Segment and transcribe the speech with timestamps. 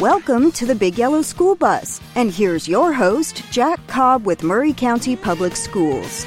[0.00, 2.02] Welcome to the Big Yellow School Bus.
[2.16, 6.26] And here's your host, Jack Cobb with Maury County Public Schools.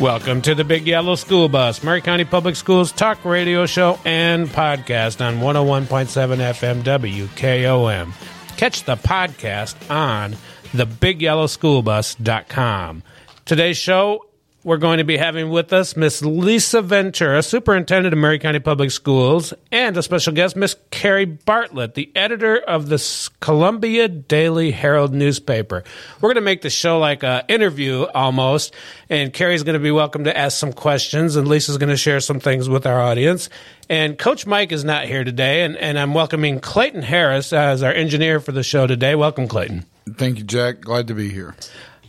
[0.00, 4.48] Welcome to the Big Yellow School Bus, Maury County Public Schools talk radio show and
[4.48, 8.12] podcast on 101.7 FM WKOM.
[8.56, 10.34] Catch the podcast on
[10.72, 13.02] thebigyellowschoolbus.com.
[13.44, 14.24] Today's show
[14.62, 18.90] we're going to be having with us Miss Lisa Ventura, Superintendent of Maury County Public
[18.90, 25.14] Schools, and a special guest, Miss Kerri Bartlett, the editor of the Columbia Daily Herald
[25.14, 25.82] newspaper.
[26.20, 28.74] We're going to make the show like an interview almost,
[29.08, 32.20] and Kerri's going to be welcome to ask some questions, and Lisa's going to share
[32.20, 33.48] some things with our audience.
[33.88, 37.92] And Coach Mike is not here today, and, and I'm welcoming Clayton Harris as our
[37.92, 39.14] engineer for the show today.
[39.14, 39.86] Welcome, Clayton.
[40.16, 40.80] Thank you, Jack.
[40.80, 41.54] Glad to be here.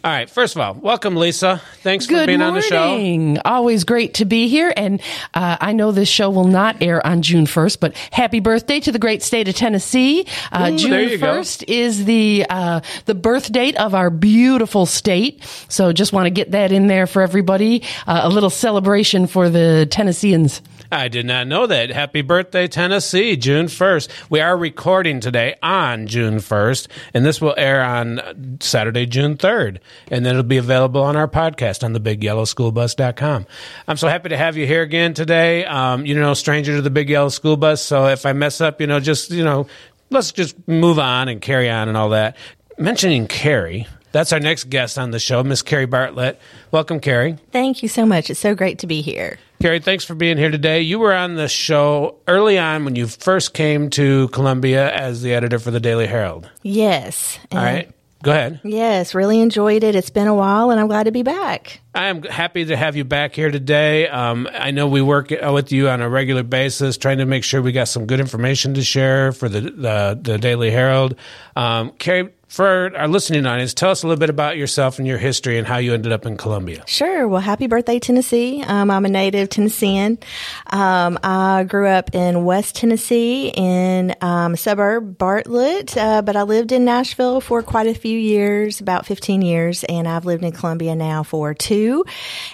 [0.04, 0.28] All right.
[0.28, 1.62] First of all, welcome, Lisa.
[1.84, 2.55] Thanks Good for being morning.
[2.55, 3.41] on the show.
[3.46, 4.74] Always great to be here.
[4.76, 5.00] And
[5.36, 8.91] uh, I know this show will not air on June 1st, but happy birthday to
[8.91, 10.26] the great state of Tennessee.
[10.52, 11.27] Uh, Ooh, June there you go.
[11.27, 15.44] 1st is the uh, the birth date of our beautiful state.
[15.70, 17.84] So just want to get that in there for everybody.
[18.07, 20.63] Uh, a little celebration for the Tennesseans.
[20.92, 21.90] I did not know that.
[21.90, 24.10] Happy birthday, Tennessee, June 1st.
[24.30, 29.78] We are recording today on June 1st, and this will air on Saturday, June 3rd.
[30.10, 33.46] And then it'll be available on our podcast on the bigyellowschoolbus.com.
[33.88, 35.64] I'm so happy to have you here again today.
[35.64, 37.82] Um, you know, stranger to the Big Yellow School Bus.
[37.82, 39.68] So if I mess up, you know, just, you know,
[40.10, 42.36] let's just move on and carry on and all that.
[42.78, 46.38] Mentioning Kerri, that's our next guest on the show, Miss Kerri Bartlett.
[46.72, 47.40] Welcome, Kerri.
[47.54, 48.30] Thank you so much.
[48.30, 49.40] It's so great to be here.
[49.62, 50.81] Kerri, thanks for being here today.
[50.81, 55.35] You were on the show early on when you first came to Columbia as the
[55.35, 56.49] editor for the Daily Herald.
[56.63, 57.37] Yes.
[57.51, 57.87] All right.
[58.23, 58.59] Go ahead.
[58.63, 59.95] Yes, really enjoyed it.
[59.95, 61.79] It's been a while, and I'm glad to be back.
[61.93, 64.07] I am happy to have you back here today.
[64.07, 67.62] Um, I know we work with you on a regular basis, trying to make sure
[67.62, 71.16] we got some good information to share for the the, the Daily Herald.
[71.56, 75.17] Um, Kerri, for our listening audience, tell us a little bit about yourself and your
[75.17, 76.84] history and how you ended up in Columbia.
[76.85, 77.25] Sure.
[77.25, 78.62] Well, happy birthday, Tennessee.
[78.62, 80.19] Um, I'm a native Tennessean.
[80.67, 86.73] Um, I grew up in West Tennessee in um, suburb Bartlett, uh, but I lived
[86.73, 90.94] in Nashville for quite a few years, about 15 years, and I've lived in Columbia
[90.94, 92.03] now for two,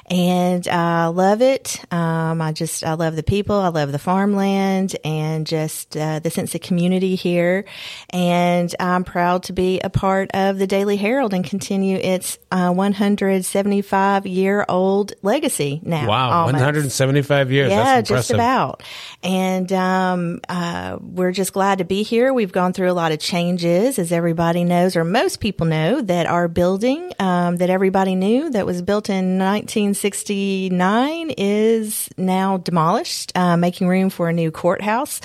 [0.06, 1.84] and I love it.
[1.92, 6.30] Um, I just I love the people, I love the farmland, and just uh, the
[6.30, 7.66] sense of community here.
[8.12, 12.72] And I'm proud to be a part of the Daily Herald and continue its uh,
[12.72, 16.08] 175 year old legacy now.
[16.08, 16.54] Wow, almost.
[16.56, 17.72] 175 years.
[17.72, 18.84] Yeah, That's just about.
[19.24, 22.34] And um, uh, we're just glad to be here.
[22.34, 26.28] We've gone through a lot of changes, as everybody knows, or most people know, that
[26.28, 33.56] our building um, that everybody knew that was built in 1969 is now demolished, uh,
[33.58, 35.22] making room for a new courthouse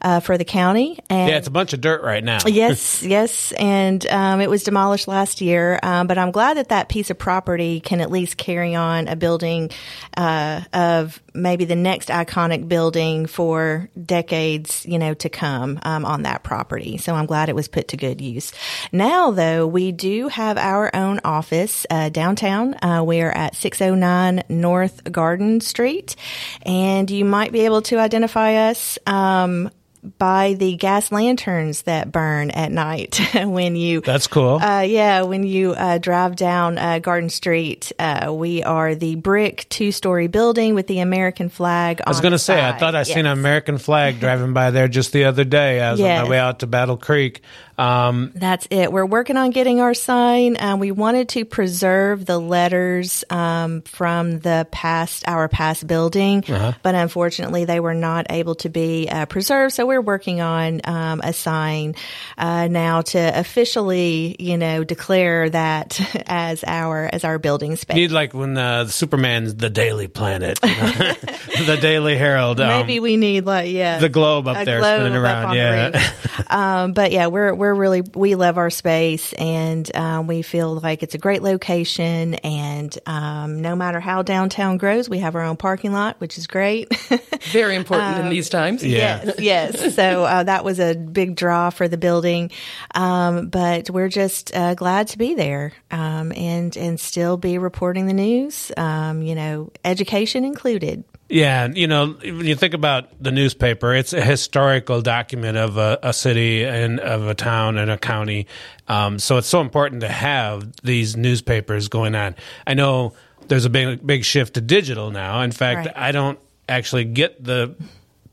[0.00, 0.98] uh, for the county.
[1.10, 2.38] And Yeah, it's a bunch of dirt right now.
[2.46, 5.78] yes, yes, and um, it was demolished last year.
[5.82, 9.16] Um, but I'm glad that that piece of property can at least carry on a
[9.16, 9.70] building
[10.16, 16.22] uh, of maybe the next iconic building for decades, you know, to come um, on
[16.22, 16.98] that property.
[16.98, 18.52] So I'm glad it was put to good use.
[18.92, 22.74] Now, though, we do have our own office uh, downtown.
[22.82, 26.16] Uh, we are at 609 North Garden Street,
[26.62, 28.98] and you might be able to identify us.
[30.18, 34.56] By the gas lanterns that burn at night when you That's cool.
[34.62, 39.66] uh, yeah, when you uh, drive down uh, Garden Street, uh, we are the brick
[39.68, 42.00] two story building with the American flag.
[42.06, 44.86] I was going to say, I thought I seen an American flag driving by there
[44.88, 45.80] just the other day.
[45.80, 47.42] I was on my way out to Battle Creek.
[47.76, 48.90] Um, That's it.
[48.92, 50.56] We're working on getting our sign.
[50.58, 56.72] Um, we wanted to preserve the letters um, from the past, our past building, Uh-huh.
[56.82, 59.74] but unfortunately, they were not able to be uh, preserved.
[59.74, 61.96] So we're working on um, a sign
[62.36, 67.96] uh, now to officially, you know, declare that as our as our building space.
[67.96, 72.60] need like when uh, Superman's the Daily Planet, the Daily Herald.
[72.60, 75.54] um, Maybe we need like yeah the globe up there globe spinning around.
[75.54, 76.12] Yeah.
[76.48, 81.02] um, but yeah, we're we're really we love our space and um, we feel like
[81.02, 82.34] it's a great location.
[82.34, 86.46] And um, no matter how downtown grows, we have our own parking lot, which is
[86.46, 86.88] great.
[87.52, 88.84] Very important Um, in these times.
[88.84, 89.22] Yeah.
[89.24, 89.77] yes, yes.
[89.98, 92.50] So uh, that was a big draw for the building,
[92.94, 98.06] um, but we're just uh, glad to be there um, and and still be reporting
[98.06, 98.70] the news.
[98.76, 101.04] Um, you know, education included.
[101.30, 105.98] Yeah, you know, when you think about the newspaper, it's a historical document of a,
[106.02, 108.46] a city and of a town and a county.
[108.88, 112.34] Um, so it's so important to have these newspapers going on.
[112.66, 113.12] I know
[113.48, 115.42] there's a big big shift to digital now.
[115.42, 115.96] In fact, Right.
[115.96, 116.38] I don't
[116.68, 117.74] actually get the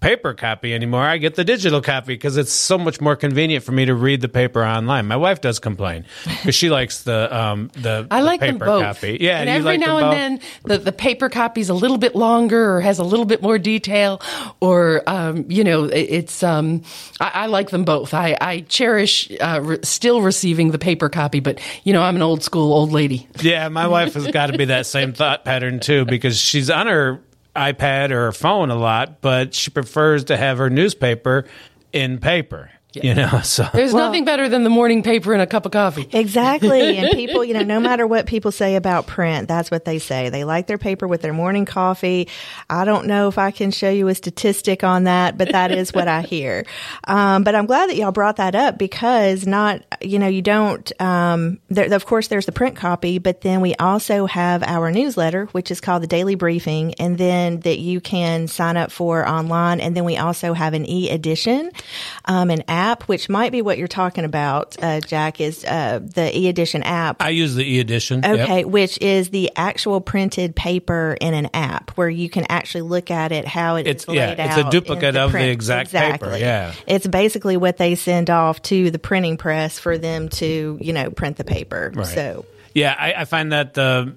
[0.06, 1.02] paper copy anymore.
[1.02, 4.22] I get the digital copy because it's so much more convenient for me to read
[4.22, 5.08] the paper online.
[5.08, 8.68] My wife does complain because she likes the um, the, I the like paper them
[8.68, 8.84] both.
[8.84, 9.18] copy.
[9.20, 10.14] Yeah, and every like now and both?
[10.14, 13.58] then the, the paper copy's a little bit longer or has a little bit more
[13.58, 14.22] detail,
[14.60, 16.44] or um, you know, it's.
[16.44, 16.84] Um,
[17.20, 18.14] I, I like them both.
[18.14, 22.22] I, I cherish uh, re- still receiving the paper copy, but you know, I'm an
[22.22, 23.28] old school old lady.
[23.42, 26.86] Yeah, my wife has got to be that same thought pattern too because she's on
[26.86, 27.24] her
[27.56, 31.46] iPad or her phone a lot, but she prefers to have her newspaper
[31.94, 32.72] in paper.
[33.04, 36.08] You know, so There's nothing better than the morning paper and a cup of coffee.
[36.12, 36.96] Exactly.
[37.06, 40.30] And people, you know, no matter what people say about print, that's what they say.
[40.30, 42.30] They like their paper with their morning coffee.
[42.70, 45.94] I don't know if I can show you a statistic on that, but that is
[45.94, 46.66] what I hear.
[47.08, 50.92] Um, but I'm glad that y'all brought that up because not, you know, you don't,
[51.02, 55.46] um, there, of course, there's the print copy, but then we also have our newsletter,
[55.48, 59.80] which is called the Daily Briefing, and then that you can sign up for online.
[59.82, 61.72] And then we also have an e edition,
[62.26, 66.36] um, an app, which might be what you're talking about, uh, Jack, is uh, the
[66.38, 67.22] e edition app.
[67.22, 68.22] I use the e edition.
[68.24, 68.40] Yep.
[68.40, 73.12] Okay, which is the actual printed paper in an app where you can actually look
[73.12, 75.50] at it how it It's- yeah, it's a duplicate the of the print.
[75.52, 76.40] exact paper, Exactly.
[76.42, 76.74] yeah.
[76.88, 81.10] it's basically what they send off to the printing press for them to you know
[81.12, 81.92] print the paper.
[81.94, 82.06] Right.
[82.08, 84.08] So Yeah, I, I find that uh,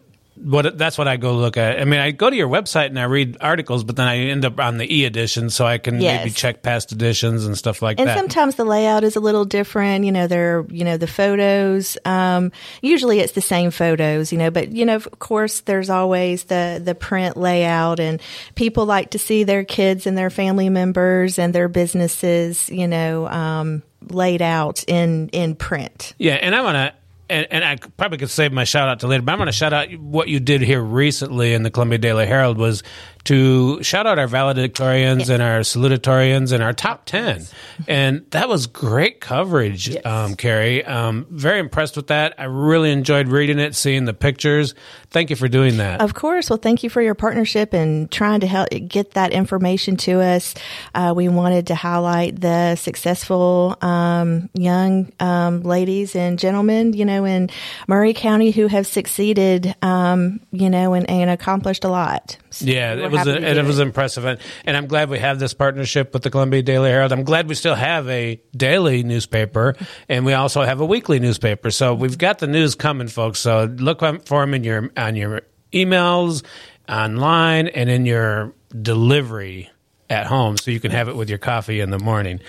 [0.43, 1.81] what that's what I go look at.
[1.81, 4.44] I mean, I go to your website and I read articles, but then I end
[4.44, 6.20] up on the e edition, so I can Yes.
[6.20, 8.19] maybe check past editions and stuff like and that.
[8.19, 10.05] And sometimes the layout is a little different.
[10.05, 11.96] You know, they're you know the photos.
[12.05, 12.52] Um,
[12.82, 14.32] usually it's the same photos.
[14.32, 18.20] You know, but you know of course there's always the the print layout, and
[18.55, 22.69] people like to see their kids and their family members and their businesses.
[22.70, 26.14] You know, um, laid out in in print.
[26.19, 26.94] Yeah, and I want to,
[27.31, 29.53] and, and I probably could save my shout out to later, but I'm going to
[29.53, 32.83] shout out what you did here recently in the Columbia Daily Herald was
[33.25, 37.44] to shout out our valedictorians and our salutatorians and our top 10.
[37.87, 40.88] And that was great coverage, um, Kerri.
[40.88, 42.35] Um, very impressed with that.
[42.38, 44.75] I really enjoyed reading it, seeing the pictures.
[45.11, 46.00] Thank you for doing that.
[46.00, 46.50] Of course.
[46.50, 50.55] Well, thank you for your partnership and trying to help get that information to us.
[50.94, 57.25] Uh, we wanted to highlight the successful um, young um, ladies and gentlemen, you know,
[57.25, 57.50] in
[57.87, 62.37] Maury County who have succeeded, um, you know, and, and accomplished a lot.
[62.50, 65.38] So Yeah, it was a, it do was impressive, and, and I'm glad we have
[65.38, 67.12] this partnership with the Columbia Daily Herald.
[67.12, 69.76] I'm glad we still have a daily newspaper,
[70.08, 71.70] and we also have a weekly newspaper.
[71.70, 73.40] So we've got the news coming, folks.
[73.40, 76.44] So look for them in your on your emails,
[76.88, 79.70] online, and in your delivery
[80.10, 82.40] at home, so you can have it with your coffee in the morning.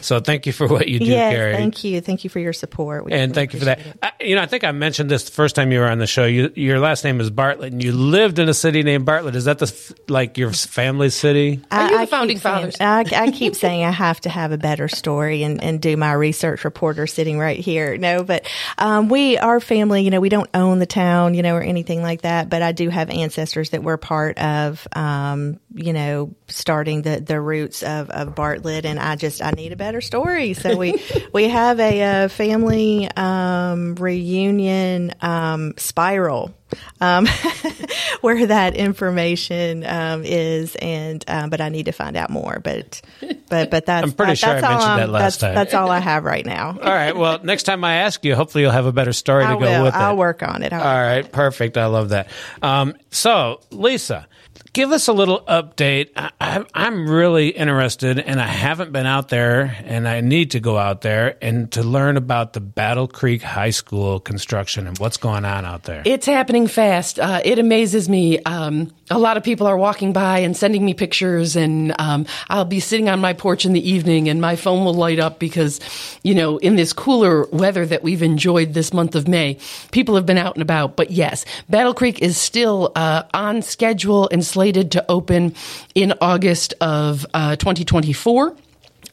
[0.00, 1.52] so thank you for what you do, Yes, Kerri.
[1.52, 2.00] thank you.
[2.00, 3.04] Thank you for your support.
[3.04, 3.80] We And really thank you for that.
[4.02, 6.06] I, you know, I think I mentioned this the first time you were on the
[6.06, 6.24] show.
[6.24, 9.36] You, your last name is Bartlett, and you lived in a city named Bartlett.
[9.36, 11.60] Is that the like your family's city?
[11.70, 12.76] Are you the keep founding saying- fathers?
[12.80, 16.12] I, I keep saying I have to have a better story and, and do my
[16.14, 17.98] research reporter sitting right here.
[17.98, 18.48] No, but
[18.78, 22.00] um, we, our family, you know, we don't own the town, you know, or anything
[22.00, 22.48] like that.
[22.48, 27.40] But I do have ancestors that were part of, um, you know, starting the, the
[27.40, 28.84] roots of, of Bartlett.
[28.86, 30.54] And I just, I need a better story.
[30.54, 31.02] So we,
[31.32, 36.54] we have a, uh family um, reunion um, spiral
[37.00, 37.26] um,
[38.20, 42.60] where that information um, is, and um, but I need to find out more.
[42.62, 43.00] But
[43.48, 45.54] but but that's I'm pretty that- sure I mentioned that last that's, time.
[45.54, 46.68] That's all I have right now.
[46.82, 47.14] All right.
[47.14, 49.58] Well, next time I ask you, hopefully you'll have a better story to I go
[49.60, 49.82] will.
[49.84, 50.16] with I'll it.
[50.16, 50.72] work on it.
[50.72, 51.30] I'll- All right.
[51.30, 51.76] Perfect.
[51.76, 52.28] I love that.
[52.62, 54.26] Um, so, Lisa,
[54.72, 56.10] give us a little update.
[56.16, 60.78] I, I'm really interested, and I haven't been out there, and I need to go
[60.78, 65.44] out there and to learn about the Battle Creek High School construction and what's going
[65.44, 66.02] on out there.
[66.04, 67.18] It's happening fast.
[67.18, 68.38] Uh, it amazes me.
[68.40, 72.64] Um, a lot of people are walking by and sending me pictures, and um, I'll
[72.64, 75.80] be sitting on my porch in the evening, and my phone will light up because,
[76.22, 79.58] you know, in this cooler weather that we've enjoyed this month of May,
[79.90, 80.96] people have been out and about.
[80.96, 85.54] But yes, Battle Creek is still uh, on schedule and slated to open
[85.94, 88.56] in August of uh, 2024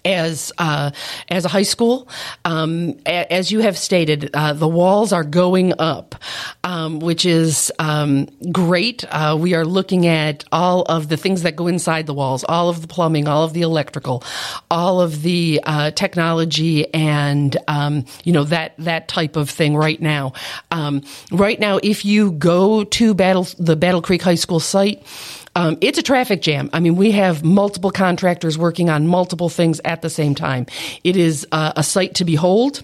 [0.10, 0.92] as uh,
[1.30, 2.08] as a high school.
[2.46, 6.16] Um, a- as you have stated, uh, the walls are going up,
[6.64, 9.06] um, which is um, great.
[9.10, 12.70] Uh, we are looking at all of the things that go inside the walls, all
[12.70, 14.24] of the plumbing, all of the electrical,
[14.72, 20.02] all of the uh, technology, and um, you know that that type of thing right
[20.02, 20.34] now.
[20.72, 25.06] Um, right now, if you go to Battle the Battle Creek High School site.
[25.60, 26.70] Um, it's a traffic jam.
[26.72, 30.68] I mean, we have multiple contractors working on multiple things at the same time.
[31.04, 32.82] It is uh, a sight to behold.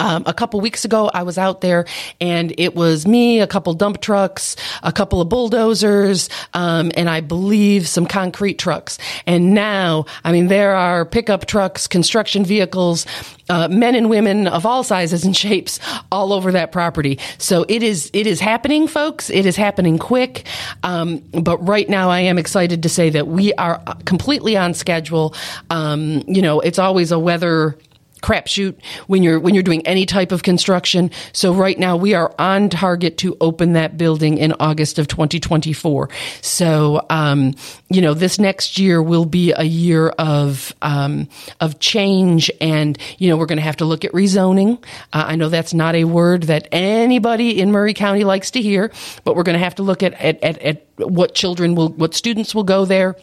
[0.00, 1.86] Um, a couple weeks ago, I was out there
[2.20, 7.20] and it was me, a couple dump trucks, a couple of bulldozers, um, and I
[7.20, 8.98] believe some concrete trucks.
[9.26, 13.06] And now, I mean, there are pickup trucks, construction vehicles,
[13.48, 15.78] uh, men and women of all sizes and shapes
[16.10, 17.18] all over that property.
[17.38, 19.30] So it is, it is happening, folks.
[19.30, 20.46] It is happening quick.
[20.82, 25.34] Um, but right now, I am excited to say that we are completely on schedule.
[25.70, 27.78] Um, you know, it's always a weather
[28.26, 28.74] crapshoot
[29.06, 31.10] when you're when you're doing any type of construction.
[31.32, 36.08] So right now we are on target to open that building in August of 2024.
[36.42, 37.54] So um,
[37.88, 41.28] you know this next year will be a year of um,
[41.60, 44.82] of change, and you know we're going to have to look at rezoning.
[45.12, 48.90] Uh, I know that's not a word that anybody in Maury County likes to hear,
[49.22, 52.14] but we're going to have to look at at, at, at what children will what
[52.14, 53.14] students will go there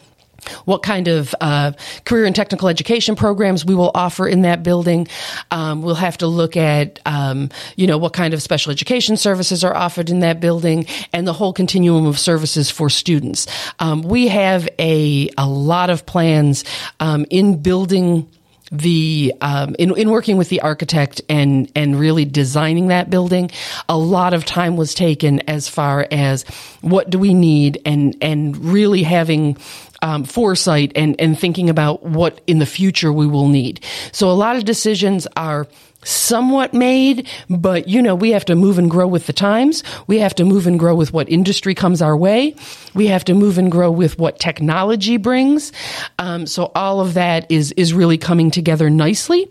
[0.64, 1.72] what kind of uh,
[2.04, 5.06] career and technical education programs we will offer in that building.
[5.50, 9.64] Um, we'll have to look at, um, you know, what kind of special education services
[9.64, 13.46] are offered in that building and the whole continuum of services for students.
[13.78, 16.64] Um, we have a, a lot of plans
[17.00, 18.28] um, in building
[18.78, 23.50] the um, in, in working with the architect and and really designing that building
[23.88, 26.42] a lot of time was taken as far as
[26.80, 29.56] what do we need and and really having
[30.02, 33.82] um, foresight and, and thinking about what in the future we will need.
[34.12, 35.66] So a lot of decisions are
[36.04, 39.82] somewhat made, but you know, we have to move and grow with the times.
[40.06, 42.54] We have to move and grow with what industry comes our way.
[42.94, 45.72] We have to move and grow with what technology brings.
[46.18, 49.50] Um, so all of that is, is really coming together nicely.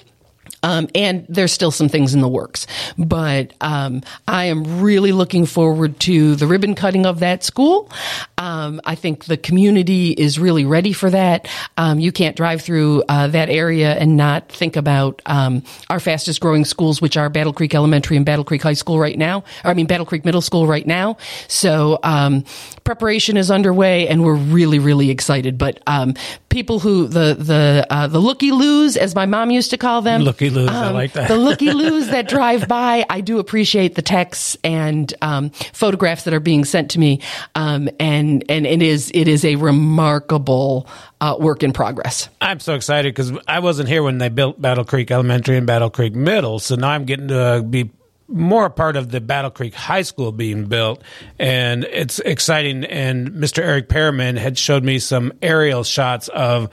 [0.63, 2.65] Um, and there's still some things in the works,
[2.97, 7.89] but um, I am really looking forward to the ribbon cutting of that school.
[8.37, 11.47] Um, I think the community is really ready for that.
[11.77, 16.39] Um, you can't drive through uh, that area and not think about um, our fastest
[16.41, 19.43] growing schools, which are Battle Creek Elementary and Battle Creek High School right now.
[19.63, 21.17] Or, I mean Battle Creek Middle School right now.
[21.47, 22.43] So um,
[22.83, 25.57] preparation is underway, and we're really really excited.
[25.57, 25.81] But
[26.53, 30.21] people who the the uh, the looky loos, as my mom used to call them,
[30.21, 31.27] looky loos, um, I like that.
[31.27, 36.33] the looky loos that drive by, I do appreciate the texts and um, photographs that
[36.33, 37.21] are being sent to me,
[37.55, 40.87] um, and and it is it is a remarkable
[41.21, 42.29] uh, work in progress.
[42.41, 45.89] I'm so excited because I wasn't here when they built Battle Creek Elementary and Battle
[45.89, 47.91] Creek Middle, so now I'm getting to be
[48.27, 51.01] more a part of the Battle Creek High School being built,
[51.39, 52.83] and it's exciting.
[52.85, 53.59] And Mr.
[53.59, 56.69] Eric Perriman had showed me some aerial shots of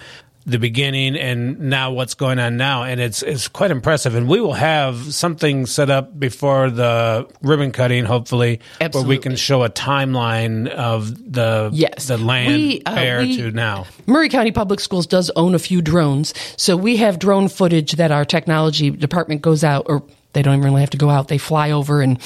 [0.47, 4.15] the beginning and now what's going on now, and it's it's quite impressive.
[4.15, 9.09] And we will have something set up before the ribbon cutting, hopefully, Absolutely.
[9.09, 12.07] where we can show a timeline of the yes.
[12.07, 13.87] the land we, uh, we, to now.
[14.07, 18.11] Maury County Public Schools does own a few drones, so we have drone footage that
[18.11, 21.39] our technology department goes out or they don't even really have to go out; they
[21.39, 22.19] fly over and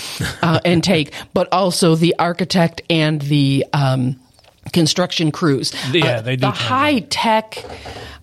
[0.42, 1.12] uh, and take.
[1.32, 4.20] But also the architect and the um,
[4.74, 5.72] construction crews.
[5.92, 6.40] Yeah, uh, they do.
[6.42, 7.64] The high tech.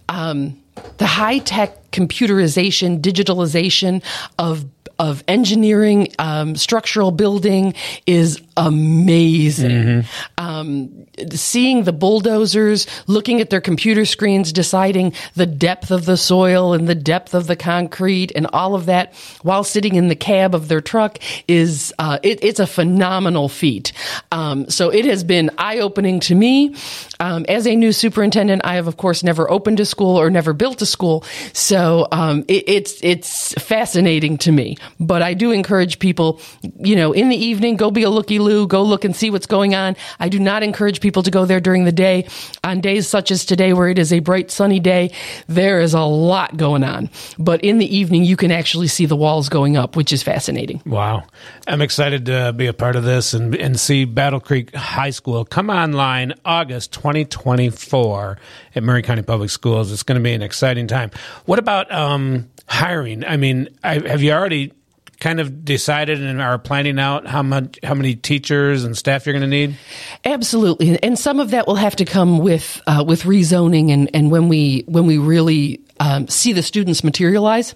[0.10, 0.58] Um,
[0.98, 4.03] the high tech computerization, digitalization
[4.38, 4.65] of
[5.01, 7.74] of engineering, um, structural building
[8.05, 9.72] is amazing.
[9.72, 10.46] Mm-hmm.
[10.46, 16.74] Um, seeing the bulldozers, looking at their computer screens, deciding the depth of the soil
[16.74, 20.53] and the depth of the concrete and all of that while sitting in the cab
[20.53, 21.17] of their truck
[21.48, 23.93] is uh, it, it's a phenomenal feat.
[24.31, 26.75] Um, so it has been eye opening to me.
[27.20, 30.53] Um, as a new superintendent, I have of course never opened a school or never
[30.53, 34.77] built a school, so um, it, it's it's fascinating to me.
[35.00, 36.40] But I do encourage people,
[36.80, 39.46] you know, in the evening, go be a looky loo, go look and see what's
[39.46, 39.96] going on.
[40.20, 42.28] I do not encourage people to go there during the day.
[42.64, 45.12] On days such as today, where it is a bright, sunny day,
[45.48, 47.10] there is a lot going on.
[47.38, 50.82] But in the evening, you can actually see the walls going up, which is fascinating.
[50.86, 51.24] Wow.
[51.68, 55.46] I'm excited to be a part of this and, and see Battle Creek High School
[55.46, 58.38] come online August 2024
[58.76, 59.92] at Murray County Public Schools.
[59.92, 61.12] It's going to be an exciting time.
[61.46, 63.26] What about um, hiring?
[63.26, 64.74] I mean, I, have you already
[65.22, 69.34] kind of decided and are planning out how much how many teachers and staff you're
[69.34, 69.78] going to need?
[70.25, 74.32] Absolutely, and some of that will have to come with uh, with rezoning and and
[74.32, 77.74] when we when we really um, see the students materialize.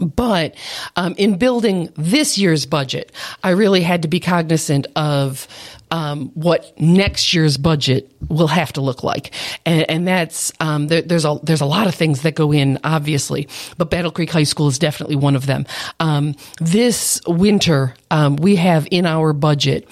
[0.00, 0.54] But
[0.96, 3.12] um, in building this year's budget,
[3.42, 5.48] I really had to be cognizant of
[5.90, 9.32] um, what next year's budget will have to look like,
[9.64, 12.78] and, and that's um, there, there's a there's a lot of things that go in,
[12.84, 15.66] obviously, but Battle Creek High School is definitely one of them.
[16.00, 19.88] Um, this winter, um, we have in our budget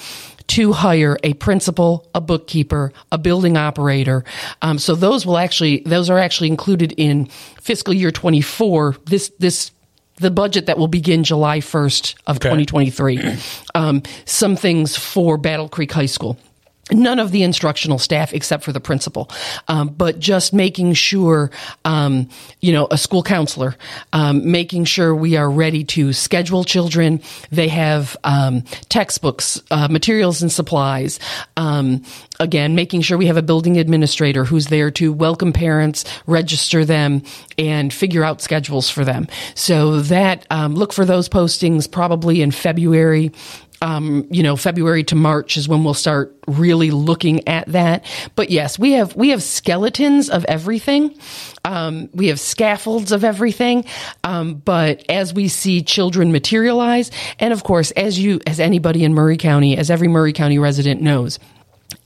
[0.47, 4.25] to hire a principal, a bookkeeper, a building operator.
[4.63, 7.27] Um, so those will actually, those are actually included in
[7.61, 8.97] fiscal year 24.
[9.07, 9.71] This, this
[10.17, 12.49] the budget that will begin July 1st of Okay.
[12.65, 13.37] 2023.
[13.77, 16.39] Um, some things for Battle Creek High School.
[16.93, 19.31] None of the instructional staff except for the principal,
[19.69, 21.51] um, but just making sure,
[21.87, 22.29] um,
[22.61, 23.75] you know, a school counselor,
[24.13, 27.23] um, making sure we are ready to schedule children.
[27.51, 31.19] They have um, textbooks, uh, materials, and supplies.
[31.57, 32.03] Um,
[32.39, 37.23] again, making sure we have a building administrator who's there to welcome parents, register them,
[37.57, 39.27] and figure out schedules for them.
[39.55, 43.33] So that um, look for those postings probably in February
[43.85, 48.03] um, you know, February to March is when we'll start really looking at that.
[48.35, 51.15] But yes, we have we have skeletons of everything.
[51.67, 53.85] Um, we have scaffolds of everything.
[54.25, 59.13] Um, but as we see children materialize, and of course, as you, as anybody in
[59.13, 61.39] Maury County, as every Maury County resident knows,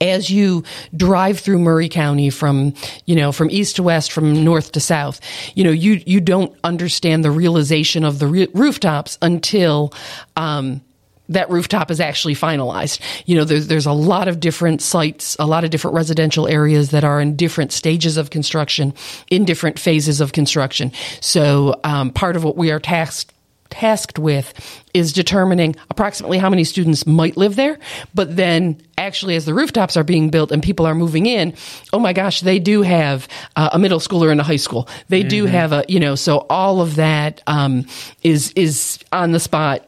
[0.00, 0.64] as you
[0.96, 2.74] drive through Maury County from,
[3.06, 5.20] you know, from east to west, from north to south,
[5.54, 9.92] you know, you, you don't understand the realization of the re- rooftops until,
[10.36, 10.80] um,
[11.28, 13.00] that rooftop is actually finalized.
[13.26, 16.90] You know, there's, there's a lot of different sites, a lot of different residential areas
[16.90, 18.94] that are in different stages of construction,
[19.30, 20.92] in different phases of construction.
[21.20, 23.32] So, um, part of what we are tasked
[23.70, 24.54] tasked with
[24.94, 27.78] is determining approximately how many students might live there.
[28.14, 31.54] But then, actually, as the rooftops are being built and people are moving in,
[31.92, 34.88] oh my gosh, they do have uh, a middle schooler and a high school.
[35.08, 37.86] They do have a, you know, so all of that um,
[38.22, 39.87] is is on the spot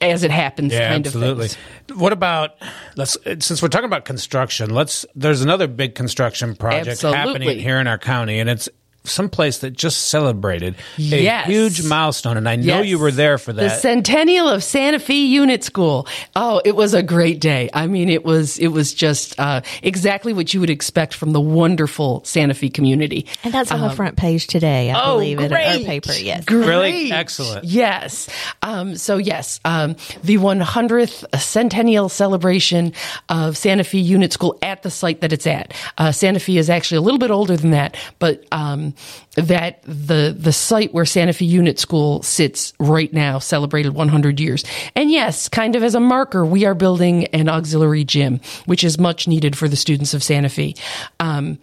[0.00, 0.72] as it happens.
[0.72, 1.46] Yeah, kind absolutely.
[1.46, 1.98] Of things.
[1.98, 2.56] What about
[2.96, 7.18] let's since we're talking about construction, let's there's another big construction project Absolutely.
[7.18, 8.68] happening here in our county and it's
[9.10, 11.46] someplace that just celebrated a Yes.
[11.46, 12.86] huge milestone and I know Yes.
[12.86, 13.62] you were there for that.
[13.62, 16.06] The centennial of Santa Fe Unit School.
[16.34, 17.70] Oh, it was a great day.
[17.72, 21.40] I mean, it was it was just uh, exactly what you would expect from the
[21.40, 23.26] wonderful Santa Fe community.
[23.44, 25.86] And that's on the front page today, I oh, believe, in our great.
[25.86, 26.12] paper.
[26.12, 26.44] Yes.
[26.50, 26.66] Really
[27.08, 27.12] Great.
[27.12, 27.64] excellent.
[27.64, 28.28] Yes.
[28.62, 32.92] Um, so yes, um, the 100th centennial celebration
[33.28, 35.72] of Santa Fe Unit School at the site that it's at.
[35.98, 38.94] Uh, Santa Fe is actually a little bit older than that, but um,
[39.34, 44.64] that the the site where Santa Fe Unit School sits right now celebrated 100 years.
[44.94, 48.98] And yes, kind of as a marker, we are building an auxiliary gym, which is
[48.98, 50.74] much needed for the students of Santa Fe.
[51.20, 51.58] Um,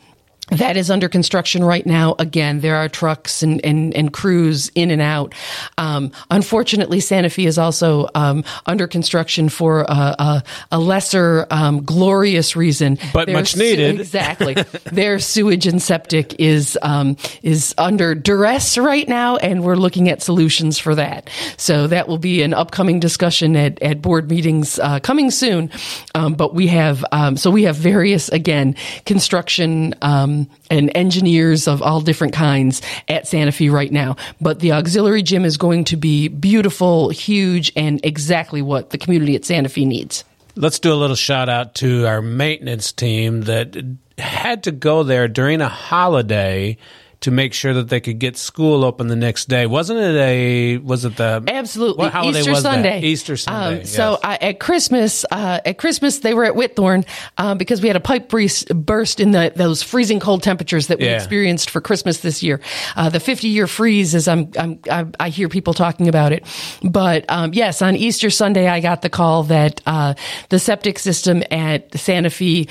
[0.49, 2.15] that is under construction right now.
[2.19, 5.33] Again, there are trucks and, and, and crews in and out.
[5.77, 11.83] Um, unfortunately, Santa Fe is also um, under construction for a, a, a lesser um,
[11.83, 13.99] glorious reason, But Their much needed.
[14.01, 14.53] exactly,
[14.83, 20.21] their sewage and septic is um, is under duress right now, and we're looking at
[20.21, 21.29] solutions for that.
[21.55, 25.71] So that will be an upcoming discussion at, at board meetings uh, coming soon.
[26.15, 28.75] Um, but we have um, so we have various again
[29.05, 29.95] construction
[30.33, 34.15] um, and engineers of all different kinds at Santa Fe right now.
[34.41, 39.35] But the auxiliary gym is going to be beautiful, huge, and exactly what the community
[39.35, 40.23] at Santa Fe needs.
[40.55, 43.75] Let's do a little shout out to our maintenance team that
[44.17, 46.77] had to go there during a holiday
[47.23, 49.65] to make sure that they could get school open the next day.
[49.65, 52.03] Wasn't it a was it the Absolutely.
[52.03, 52.73] What holiday Easter was that?
[52.73, 53.01] Sunday.
[53.01, 53.79] Easter Sunday.
[53.81, 54.19] Um, so yes.
[54.23, 57.05] uh, at Christmas, uh, at Christmas they were at Whitthorne
[57.37, 60.99] uh, because we had a pipe breeze burst in the those freezing cold temperatures that
[60.99, 61.15] we Yeah.
[61.15, 62.59] experienced for Christmas this year.
[62.95, 66.45] Uh, the 50 year freeze, as I'm, I'm I, I hear people talking about it.
[66.83, 70.13] But um, yes, on Easter Sunday I got the call that uh,
[70.49, 72.67] the septic system at Santa Fe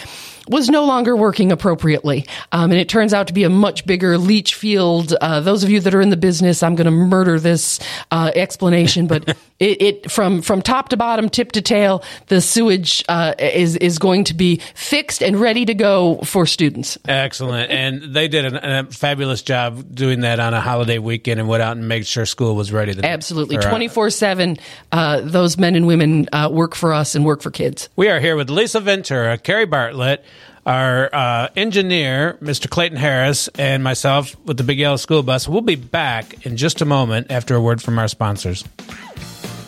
[0.49, 2.27] was no longer working appropriately.
[2.51, 5.15] Um, and it turns out to be a much bigger leach field.
[5.21, 8.33] Uh, those of you that are in the business, I'm going to murder this uh,
[8.35, 9.29] explanation, but
[9.59, 13.99] it, it from from top to bottom, tip to tail, the sewage uh, is is
[13.99, 16.99] going to be fixed and ready to go for students.
[17.07, 17.71] Excellent.
[17.71, 21.63] And they did an, a fabulous job doing that on a holiday weekend and went
[21.63, 22.93] out and made sure school was ready.
[22.93, 24.59] The, Absolutely, uh, twenty four seven.
[24.91, 27.89] Those men and women uh, work for us and work for kids.
[27.97, 30.25] We are here with Lisa Ventura, Kerri Bartlett,
[30.67, 32.69] our uh, engineer, Mr.
[32.69, 35.49] Clayton Harris, and myself with the Big Yellow School Bus.
[35.49, 38.65] We'll be back in just a moment after a word from our sponsors.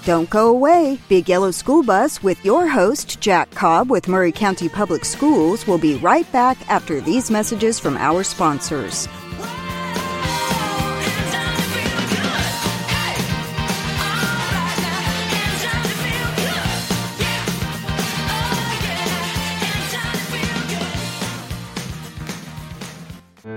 [0.04, 0.98] Don't go away.
[1.08, 5.78] Big Yellow School Bus with your host, Jack Cobb with Maury County Public Schools, will
[5.78, 9.08] be right back after these messages from our sponsors.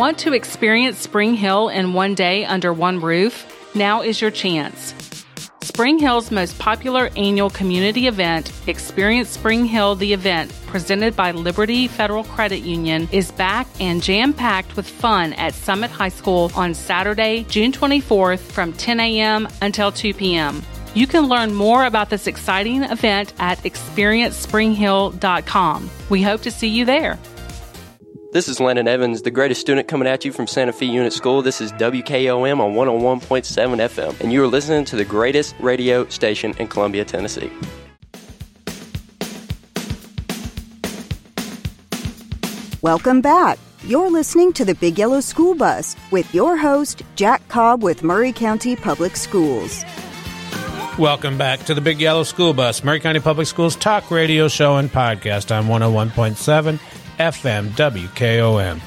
[0.00, 3.44] Want to experience Spring Hill in one day under one roof?
[3.74, 4.94] Now is your chance.
[5.60, 11.86] Spring Hill's most popular annual community event, Experience Spring Hill the event, presented by Liberty
[11.86, 16.72] Federal Credit Union, is back and jam packed with fun at Summit High School on
[16.72, 19.48] Saturday, June 24th from 10 a.m.
[19.60, 20.62] until 2 p.m.
[20.94, 25.90] You can learn more about this exciting event at experiencespringhill.com.
[26.08, 27.18] We hope to see you there.
[28.32, 31.42] This is Landon Evans, the greatest student coming at you from Santa Fe Unit School.
[31.42, 36.54] This is WKOM on 101.7 FM, and you are listening to the greatest radio station
[36.58, 37.50] in Columbia, Tennessee.
[42.82, 43.58] Welcome back.
[43.82, 48.30] You're listening to the Big Yellow School Bus with your host, Jack Cobb with Maury
[48.30, 49.84] County Public Schools.
[51.00, 54.76] Welcome back to the Big Yellow School Bus, Maury County Public Schools talk radio show
[54.76, 56.78] and podcast on 101.7
[57.20, 58.80] FM WKOM.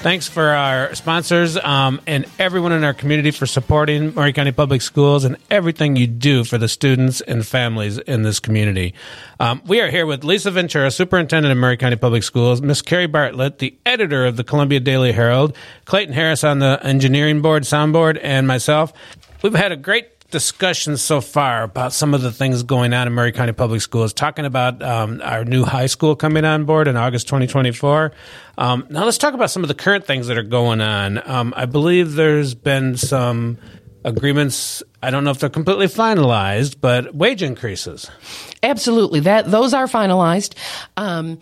[0.00, 4.82] Thanks for our sponsors um, and everyone in our community for supporting Maury County Public
[4.82, 8.92] Schools and everything you do for the students and families in this community.
[9.40, 13.10] Um, we are here with Lisa Ventura, Superintendent of Maury County Public Schools, Miss Kerri
[13.10, 15.56] Bartlett, the editor of the Columbia Daily Herald,
[15.86, 18.92] Clayton Harris on the engineering board, soundboard, and myself.
[19.42, 23.12] We've had a great discussion so far about some of the things going on in
[23.12, 26.96] Maury County Public Schools, talking about um, our new high school coming on board in
[26.96, 28.10] August 2024.
[28.58, 31.22] Um, now let's talk about some of the current things that are going on.
[31.30, 33.58] Um, I believe there's been some
[34.04, 34.82] agreements.
[35.02, 38.10] I don't know if they're completely finalized, but wage increases.
[38.62, 40.54] Absolutely, that those are finalized.
[40.96, 41.38] Um,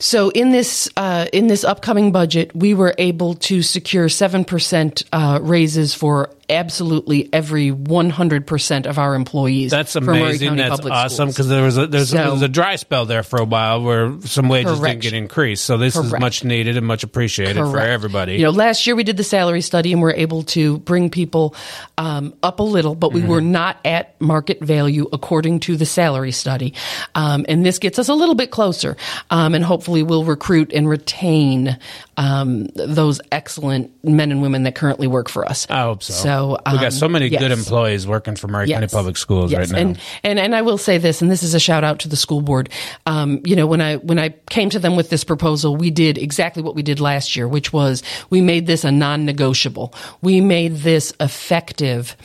[0.00, 5.04] so in this uh, in this upcoming budget, we were able to secure seven percent
[5.12, 9.70] uh, raises for absolutely every 100% of our employees.
[9.70, 10.56] That's amazing.
[10.56, 13.40] That's awesome because there was a there's so, there was a dry spell there for
[13.40, 15.00] a while where some wages correct.
[15.00, 15.64] didn't get increased.
[15.64, 16.14] So this correct.
[16.14, 17.72] is much needed and much appreciated correct.
[17.72, 18.36] for everybody.
[18.36, 21.54] You know, last year we did the salary study and we're able to bring people
[21.98, 23.30] um, up a little, but we mm-hmm.
[23.30, 26.74] were not at market value according to the salary study.
[27.14, 28.96] Um, and this gets us a little bit closer,
[29.30, 31.78] um, and hopefully we'll recruit and retain
[32.16, 35.66] um, those excellent men and women that currently work for us.
[35.70, 36.12] I hope so.
[36.12, 37.40] So So we got so um, many yes.
[37.40, 39.78] good employees working for Maury County Public Schools Yes, right now.
[39.78, 42.16] And, and and I will say this, and this is a shout out to the
[42.16, 42.70] school board.
[43.06, 46.18] Um, you know, when I when I came to them with this proposal, we did
[46.18, 49.94] exactly what we did last year, which was we made this a non-negotiable.
[50.22, 52.16] We made this effective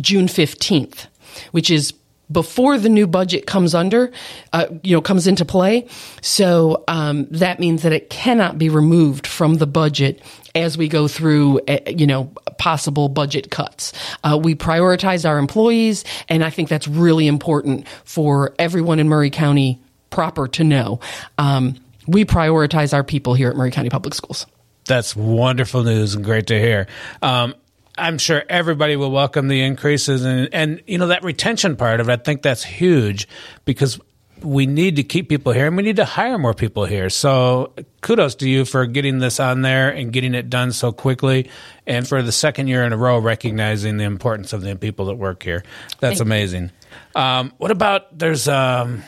[0.00, 1.06] June fifteenth,
[1.52, 1.92] which is
[2.32, 4.10] before the new budget comes under,
[4.52, 5.86] uh, you know, comes into play.
[6.20, 10.22] So um, that means that it cannot be removed from the budget
[10.54, 13.92] as we go through, uh, you know, possible budget cuts.
[14.24, 19.30] Uh, we prioritize our employees, and I think that's really important for everyone in Maury
[19.30, 21.00] County proper to know.
[21.38, 24.46] Um, we prioritize our people here at Maury County Public Schools.
[24.86, 26.88] That's wonderful news and great to hear.
[27.22, 27.54] Um,
[27.98, 32.08] I'm sure everybody will welcome the increases and and you know that retention part of
[32.08, 32.12] it.
[32.12, 33.28] I think that's huge
[33.64, 34.00] because
[34.40, 37.10] we need to keep people here and we need to hire more people here.
[37.10, 41.48] So kudos to you for getting this on there and getting it done so quickly
[41.86, 45.14] and for the second year in a row recognizing the importance of the people that
[45.14, 45.62] work here.
[46.00, 46.70] That's amazing.
[47.14, 49.02] Um, what about there's um,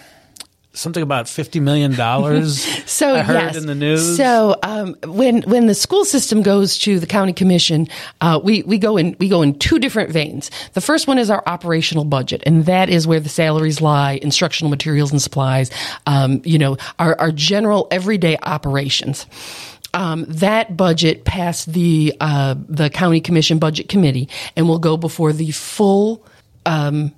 [0.75, 3.57] something about fifty million dollars So I heard yes.
[3.57, 4.17] in the news.
[4.17, 7.89] So um, when when the school system goes to the county commission,
[8.21, 10.51] uh, we we go in we go in two different veins.
[10.75, 14.71] The first one is our operational budget, and that is where the salaries lie, instructional
[14.71, 15.71] materials and supplies.
[16.07, 19.27] Um, you know, our our general everyday operations.
[19.95, 25.33] Um, that budget passed the uh, the county commission budget committee, and will go before
[25.33, 26.27] the full.
[26.67, 27.15] Um,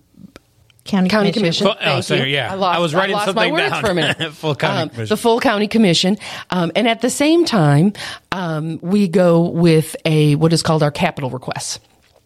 [0.87, 1.67] County, County Commission.
[1.67, 1.67] Commission.
[1.67, 2.37] Full- oh, Thank sorry, you.
[2.37, 2.53] yeah.
[2.53, 3.85] I, lost, I was writing lost something my words down.
[3.85, 4.33] for a minute.
[4.35, 5.15] Full County Um, Commission.
[5.15, 6.19] The full county commission,
[6.51, 7.93] um, and at the same time,
[8.33, 11.79] um, we go with a what is called our capital requests.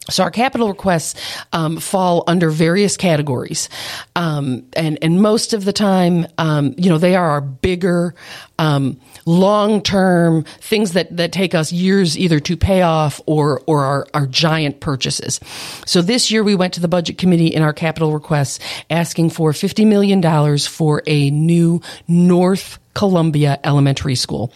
[0.08, 1.20] So our capital requests
[1.52, 3.68] um, fall under various categories,
[4.16, 8.14] um, and and most of the time, um, you know, they are our bigger,
[8.58, 13.84] um, long term things that that take us years either to pay off or or
[13.84, 15.38] our, our giant purchases.
[15.86, 18.58] So this year we went to the budget committee in our capital requests
[18.88, 24.52] asking for fifty million dollars for a new North Columbia Elementary School.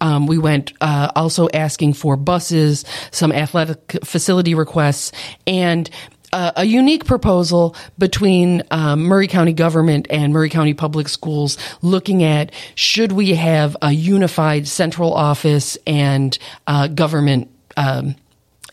[0.00, 5.12] Um, we went uh, also asking for buses, some athletic facility requests,
[5.46, 5.90] and
[6.32, 12.22] uh, a unique proposal between um, Maury County government and Maury County Public Schools looking
[12.22, 18.14] at should we have a unified central office and uh, government um,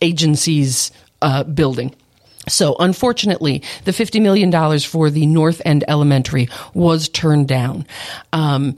[0.02, 0.92] agencies
[1.22, 1.96] uh, building.
[2.48, 7.86] So, unfortunately, the $50 million for the North End Elementary was turned down.
[8.34, 8.78] Um,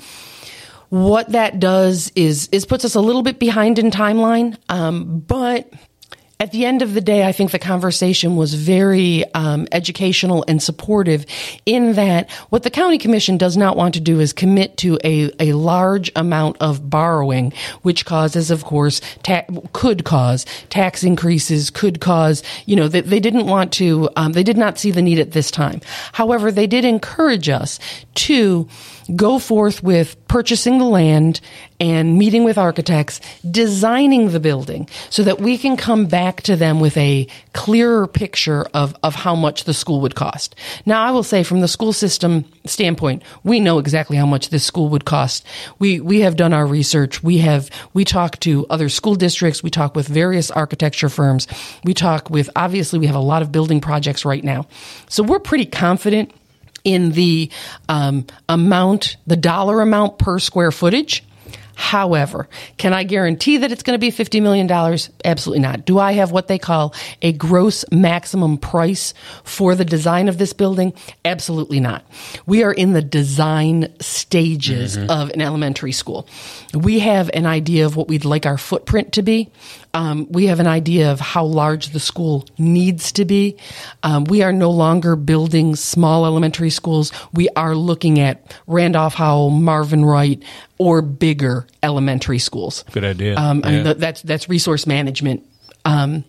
[0.89, 5.71] what that does is is puts us a little bit behind in timeline, um, but
[6.41, 10.63] at the end of the day, I think the conversation was very um, educational and
[10.63, 11.25] supportive
[11.65, 15.31] in that what the county commission does not want to do is commit to a,
[15.41, 21.99] a large amount of borrowing, which causes, of course, ta- could cause tax increases, could
[21.99, 25.19] cause, you know, they, they didn't want to, um, they did not see the need
[25.19, 25.81] at this time.
[26.13, 27.79] However, they did encourage us
[28.15, 28.65] to
[29.15, 31.41] go forth with purchasing the land
[31.79, 36.79] and meeting with architects, designing the building so that we can come back to them
[36.79, 40.55] with a clearer picture of, of how much the school would cost.
[40.85, 44.65] Now, I will say from the school system standpoint, we know exactly how much this
[44.65, 45.45] school would cost.
[45.79, 47.23] We, we have done our research.
[47.23, 49.63] We have, we talk to other school districts.
[49.63, 51.47] We talk with various architecture firms.
[51.83, 54.67] We talk with, obviously, we have a lot of building projects right now.
[55.07, 56.33] So we're pretty confident
[56.83, 57.51] in the
[57.87, 61.23] um, amount, the dollar amount per square footage.
[61.79, 64.69] However, can I guarantee that it's going to be $50 million?
[65.23, 65.85] Absolutely not.
[65.85, 69.13] Do I have what they call a gross maximum price
[69.45, 70.91] for the design of this building?
[71.23, 72.03] Absolutely not.
[72.45, 76.27] We are in the design stages of an elementary school.
[76.73, 79.49] We have an idea of what we'd like our footprint to be.
[79.93, 83.57] Um, we have an idea of how large the school needs to be.
[84.03, 87.11] Um, we are no longer building small elementary schools.
[87.33, 90.41] We are looking at Randolph Howell, Marvin Wright,
[90.77, 92.85] or bigger elementary schools.
[92.91, 93.35] Good idea.
[93.35, 95.45] Um, I mean, th- that's that's resource management.
[95.85, 96.23] Um,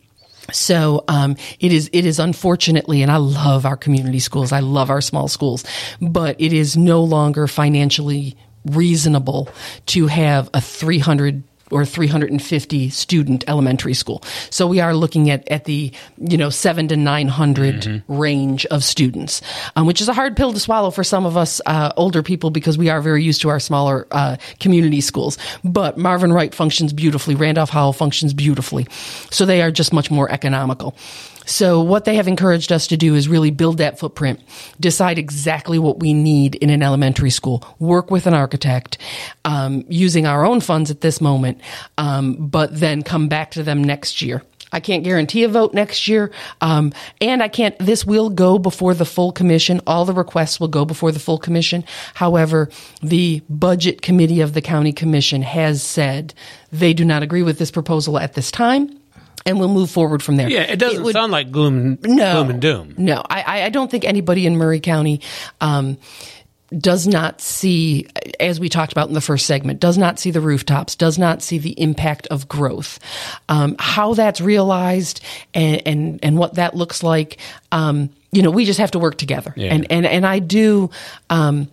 [0.53, 4.53] so um, it is it is unfortunately, and I love our community schools.
[4.53, 5.65] I love our small schools,
[6.01, 9.49] but it is no longer financially reasonable
[9.87, 14.23] to have a three hundred or 350 student elementary school.
[14.51, 19.41] So we are looking at, at the, you know, seven to 900 range of students,
[19.77, 22.51] um, which is a hard pill to swallow for some of us, uh, older people
[22.51, 25.39] because we are very used to our smaller, uh, community schools.
[25.65, 27.35] But Marvin Wright functions beautifully.
[27.35, 28.87] Randolph Howell functions beautifully.
[29.31, 30.97] So they are just much more economical.
[31.51, 34.39] So what they have encouraged us to do is really build that footprint,
[34.79, 38.99] decide exactly what we need in an elementary school, work with an architect,
[39.45, 41.61] um, using our own funds at this moment,
[41.99, 44.43] um, but then come back to them next year.
[44.73, 46.31] I can't guarantee a vote next year.
[46.61, 49.81] Um, and I can't, this will go before the full commission.
[49.89, 51.85] All the requests will go before the full commission.
[52.15, 52.69] However,
[53.03, 56.33] the budget committee of the county commission has said
[56.71, 59.00] they do not agree with this proposal at this time.
[59.47, 60.49] And we'll move forward from there.
[60.51, 62.95] Yeah, it doesn't would- sound like gloom, no, gloom and doom.
[62.99, 65.23] No, I, I- I don't think anybody in Maury County
[65.61, 65.97] um,
[66.77, 68.07] does not see,
[68.39, 71.43] as we talked about in the first segment, does not see the rooftops, does not
[71.43, 72.99] see the impact of growth.
[73.49, 75.21] Um, how that's realized
[75.55, 77.39] and, and, and what that looks like,
[77.73, 79.53] um, you know, we just have to work together.
[79.57, 79.73] Yeah.
[79.75, 80.91] And, and, and I do.
[81.31, 81.69] Um,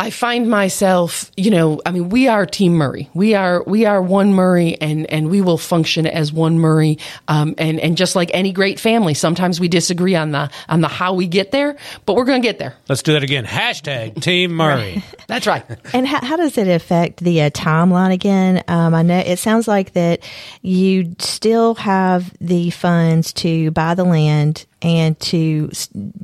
[0.00, 3.10] I find myself, you know, I mean, we are Team Maury.
[3.12, 6.98] We are we are one Maury, and and we will function as one Maury.
[7.28, 10.88] Um, and and just like any great family, sometimes we disagree on the on the
[10.88, 12.76] how we get there, but we're going to get there.
[12.88, 13.44] Let's do that again.
[13.44, 15.04] Hashtag Team Maury.
[15.26, 15.66] That's right.
[15.92, 18.64] And how, how does it affect the uh, timeline again?
[18.68, 20.26] Um, I know it sounds like that
[20.62, 25.70] you still have the funds to buy the land and to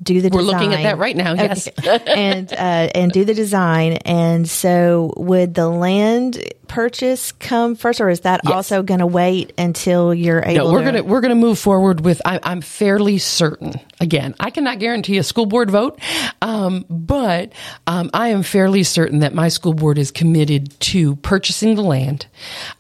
[0.02, 0.44] do the We're design.
[0.46, 1.68] looking at that right now, yes.
[1.78, 2.00] Okay.
[2.06, 2.56] and uh,
[2.94, 3.94] and do the design.
[4.04, 9.52] And so, would the land purchase come first, or is that also going to wait
[9.58, 10.66] until you're able?
[10.66, 12.20] No, we're to, gonna we're gonna move forward with.
[12.24, 13.74] I, I'm fairly certain.
[14.00, 15.98] Again, I cannot guarantee a school board vote,
[16.42, 17.52] um, but
[17.86, 22.26] um, I am fairly certain that my school board is committed to purchasing the land,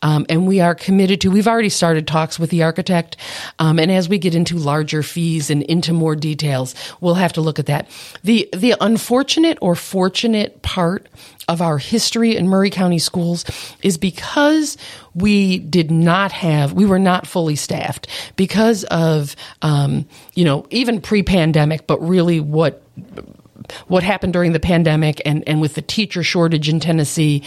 [0.02, 1.30] um, and we are committed to.
[1.30, 3.16] We've already started talks with the architect,
[3.58, 7.40] um, and as we get into larger fees and into more details, we'll have to
[7.40, 7.88] look at that.
[8.22, 11.08] the The unfortunate or fortunate part
[11.48, 13.44] of our history in Maury County schools
[13.82, 14.76] is because
[15.14, 21.00] we did not have, we were not fully staffed because of, um, you know, even
[21.00, 22.82] pre pandemic, but really what
[23.88, 27.42] what happened during the pandemic and, and with the teacher shortage in Tennessee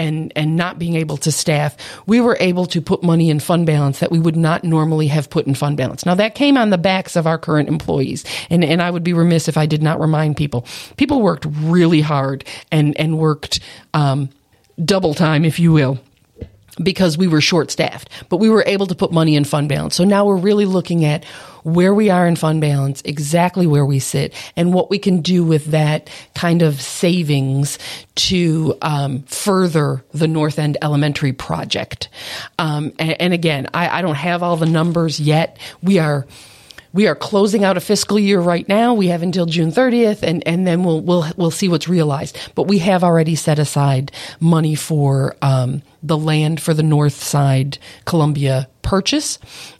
[0.00, 3.66] and and not being able to staff, we were able to put money in fund
[3.66, 6.06] balance that we would not normally have put in fund balance.
[6.06, 8.24] Now that came on the backs of our current employees.
[8.48, 10.66] And and I would be remiss if I did not remind people.
[10.96, 13.60] People worked really hard and and worked
[13.92, 14.30] um,
[14.82, 15.98] double time, if you will
[16.82, 19.94] because we were short staffed, but we were able to put money in fund balance.
[19.94, 21.24] So now we're really looking at
[21.62, 25.44] where we are in fund balance, exactly where we sit, and what we can do
[25.44, 27.78] with that kind of savings
[28.14, 32.08] to um, further the North End Elementary project.
[32.58, 35.58] Um, and, and again, I, I don't have all the numbers yet.
[35.82, 36.26] We are
[36.92, 38.94] we are closing out a fiscal year right now.
[38.94, 42.36] We have until June 30th and, and then we'll, we'll, we'll see what's realized.
[42.56, 47.78] But we have already set aside money for, um, the land for the North Side
[48.04, 49.38] Columbia purchase.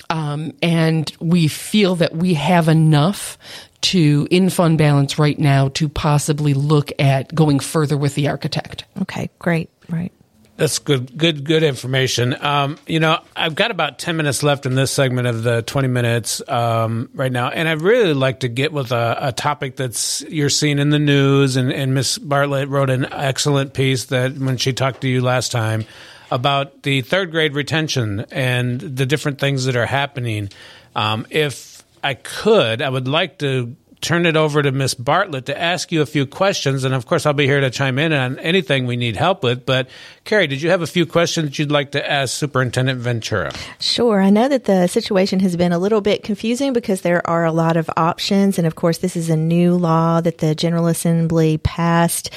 [0.09, 3.39] Um, and we feel that we have enough
[3.83, 8.85] to in fund balance right now to possibly look at going further with the architect.
[9.03, 10.13] Okay, great, right.
[10.57, 12.37] That's good, good, good information.
[12.39, 15.89] Um, you know, I've got about ten minutes left in this segment of the twenty
[15.89, 20.21] minutes um, right now, and I'd really like to get with a, a topic that's
[20.29, 21.57] you're seeing in the news.
[21.57, 25.51] And, and Miss Bartlett wrote an excellent piece that when she talked to you last
[25.51, 25.87] time
[26.31, 30.51] about the third grade retention and the different things that are happening.
[30.95, 35.61] Um, if I could, I would like to turn it over to Miss Bartlett to
[35.61, 38.39] ask you a few questions, and of course, I'll be here to chime in on
[38.39, 39.67] anything we need help with.
[39.67, 39.89] But
[40.25, 43.53] Kerri, did you have a few questions you'd like to ask Superintendent Ventura?
[43.79, 44.21] Sure.
[44.21, 47.53] I know that the situation has been a little bit confusing because there are a
[47.53, 48.59] lot of options.
[48.59, 52.31] And of course, this is a new law that the General Assembly passed,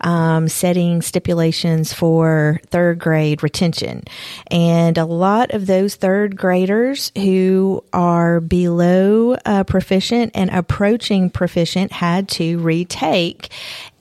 [0.00, 4.04] um, setting stipulations for third grade retention.
[4.50, 11.90] And a lot of those third graders who are below uh, proficient and approaching proficient
[11.90, 13.50] had to retake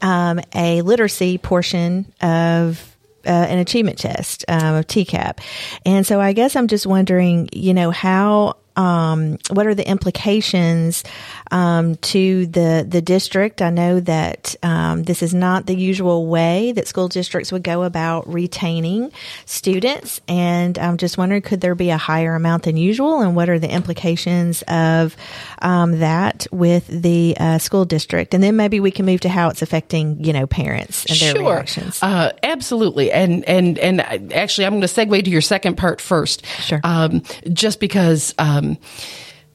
[0.01, 2.95] um, a literacy portion of
[3.25, 5.39] uh, an achievement test um, of TCAP.
[5.85, 11.03] And so I guess I'm just wondering, you know, how, um, what are the implications
[11.51, 13.62] um, to the the district?
[13.62, 17.83] I know that um, this is not the usual way that school districts would go
[17.83, 19.12] about retaining
[19.45, 23.49] students, and I'm just wondering, could there be a higher amount than usual, and what
[23.49, 25.15] are the implications of
[25.62, 28.33] um, that with the uh, school district?
[28.33, 31.35] And then maybe we can move to how it's affecting, you know, parents and their
[31.35, 31.53] sure.
[31.55, 31.99] reactions.
[32.01, 33.12] Uh, absolutely.
[33.12, 34.01] And, and, and
[34.33, 36.45] actually, I'm going to segue to your second part first.
[36.45, 36.79] Sure.
[36.83, 38.77] Um, just because, um,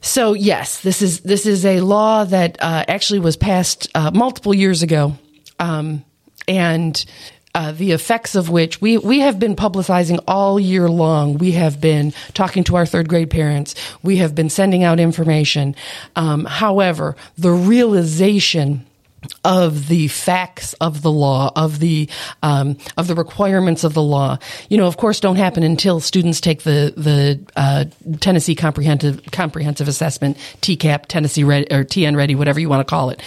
[0.05, 4.53] so yes, this is, this is a law that, uh, actually was passed, uh, multiple
[4.53, 5.17] years ago.
[5.59, 6.03] Um,
[6.47, 7.03] and,
[7.55, 11.37] uh, the effects of which we, we have been publicizing all year long.
[11.37, 13.75] We have been talking to our third grade parents.
[14.03, 15.73] We have been sending out information.
[16.17, 18.85] Um, however, the realization
[19.43, 22.09] of the facts of the law, of the
[22.43, 24.37] um, of the requirements of the law.
[24.69, 27.85] You know, of course, don't happen until students take the the uh,
[28.19, 33.21] Tennessee comprehensive comprehensive assessment, TCAP, Tennessee or TN Ready, whatever you want to call it,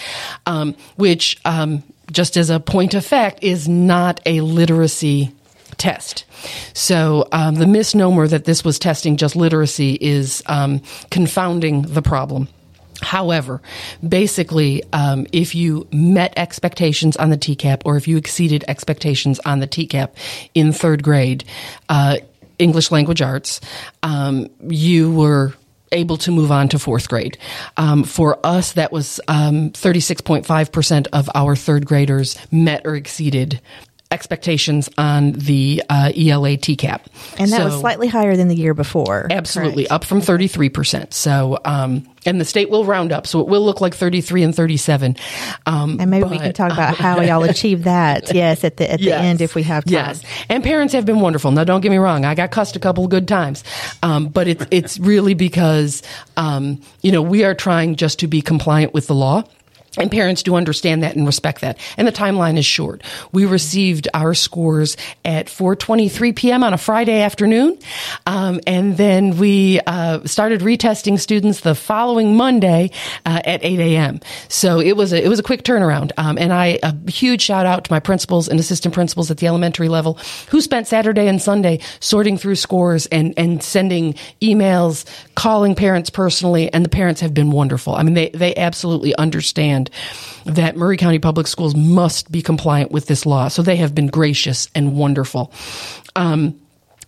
[0.45, 5.31] um, which um, just as a point of fact is not a literacy
[5.77, 6.25] test.
[6.73, 12.47] So um, the misnomer that this was testing just literacy is um, confounding the problem.
[13.01, 13.61] However,
[14.07, 19.59] basically, um, if you met expectations on the TCAP or if you exceeded expectations on
[19.59, 20.09] the TCAP
[20.53, 21.43] in third grade,
[21.87, 22.17] uh,
[22.57, 23.61] English language arts,
[24.03, 25.53] um, you were
[25.91, 27.37] able to move on to fourth grade.
[27.77, 33.61] Um, for us, that was um, 36.5% of our third graders met or exceeded
[34.11, 37.01] expectations on the uh, ELA TCAP.
[37.37, 39.27] And that so, was slightly higher than the year before.
[39.29, 39.91] Absolutely, correct?
[39.91, 41.13] up from 33%.
[41.13, 44.55] So, um, and the state will round up, so it will look like 33 and
[44.55, 45.15] 37.
[45.67, 48.91] Um, and maybe but, we can talk about how y'all achieve that, yes, at the,
[48.91, 49.93] at yes, the end if we have time.
[49.93, 51.51] Yes, and parents have been wonderful.
[51.51, 53.63] Now, don't get me wrong, I got cussed a couple of good times,
[54.01, 56.01] um, but it's, it's really because,
[56.35, 59.43] um, you know, we are trying just to be compliant with the law.
[59.99, 61.77] And parents do understand that and respect that.
[61.97, 63.03] And the timeline is short.
[63.33, 64.95] We received our scores
[65.25, 66.63] at 4:23 p.m.
[66.63, 67.77] on a Friday afternoon,
[68.25, 72.91] um, and then we uh, started retesting students the following Monday
[73.25, 74.21] uh, at 8 a.m.
[74.47, 76.11] So it was a, it was a quick turnaround.
[76.17, 79.47] Um, and I a huge shout out to my principals and assistant principals at the
[79.47, 80.17] elementary level
[80.49, 86.71] who spent Saturday and Sunday sorting through scores and and sending emails, calling parents personally,
[86.71, 87.95] and the parents have been wonderful.
[87.95, 89.88] I mean, they they absolutely understand
[90.45, 93.47] that Maury County Public Schools must be compliant with this law.
[93.47, 95.51] So they have been gracious and wonderful.
[96.15, 96.59] Um,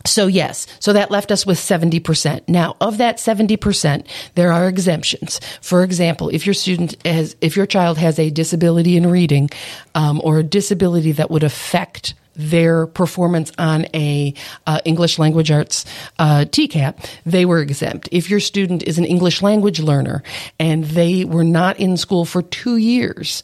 [0.05, 2.47] so yes, so that left us with 70%.
[2.47, 4.05] Now, of that 70%,
[4.35, 5.39] there are exemptions.
[5.61, 9.49] For example, if your student has, if your child has a disability in reading,
[9.93, 14.33] um, or a disability that would affect their performance on a
[14.67, 15.85] uh, English language arts
[16.19, 18.09] uh, TCAP, they were exempt.
[18.11, 20.23] If your student is an English language learner
[20.59, 23.43] and they were not in school for two years,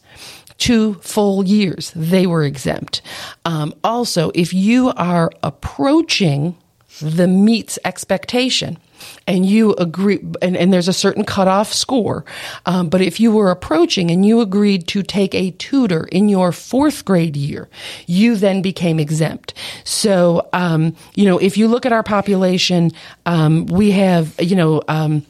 [0.58, 3.02] two full years, they were exempt.
[3.46, 6.56] Um, also, if you are approaching
[7.02, 8.78] the meets expectation,
[9.26, 12.26] and you agree, and, and there's a certain cutoff score.
[12.66, 16.52] Um, but if you were approaching and you agreed to take a tutor in your
[16.52, 17.70] fourth grade year,
[18.06, 19.54] you then became exempt.
[19.84, 22.92] So, um, you know, if you look at our population,
[23.26, 25.26] um, we have, you know, um,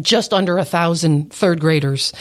[0.00, 2.12] just under a thousand third graders.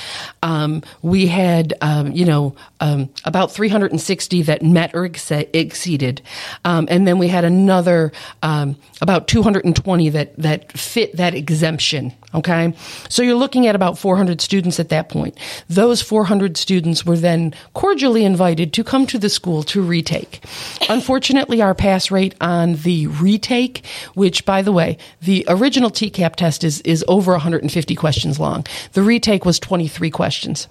[0.41, 6.21] Um, we had, um, you know, um, about 360 that met or ex- exceeded,
[6.65, 12.13] um, and then we had another um, about 220 that that fit that exemption.
[12.33, 12.73] Okay,
[13.09, 15.37] so you're looking at about 400 students at that point.
[15.67, 20.43] Those 400 students were then cordially invited to come to the school to retake.
[20.89, 23.85] Unfortunately, our pass rate on the retake,
[24.15, 28.65] which by the way, the original TCAP test is is over 150 questions long.
[28.93, 30.69] The retake was 23 questions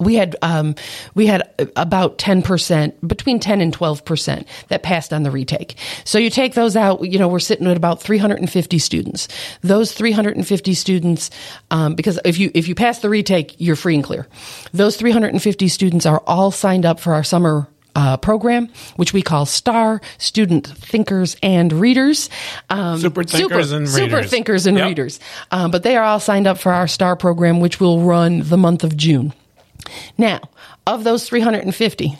[0.00, 0.74] we had um,
[1.14, 5.76] we had about ten percent, between ten and twelve percent, that passed on the retake.
[6.04, 8.78] So you take those out, you know, we're sitting at about three hundred and fifty
[8.78, 9.28] students.
[9.62, 11.30] Those three hundred and fifty students,
[11.70, 14.26] um, because if you if you pass the retake, you're free and clear.
[14.72, 18.68] Those three hundred and fifty students are all signed up for our summer uh, program,
[18.94, 22.30] which we call STAR, Student Thinkers and Readers.
[22.70, 23.94] Um, super Thinkers super, and Readers.
[23.94, 24.86] Super Thinkers and yep.
[24.86, 25.18] Readers.
[25.50, 28.56] Um, but they are all signed up for our STAR program, which will run the
[28.56, 29.32] month of June.
[30.16, 30.40] Now,
[30.86, 32.18] of those 350,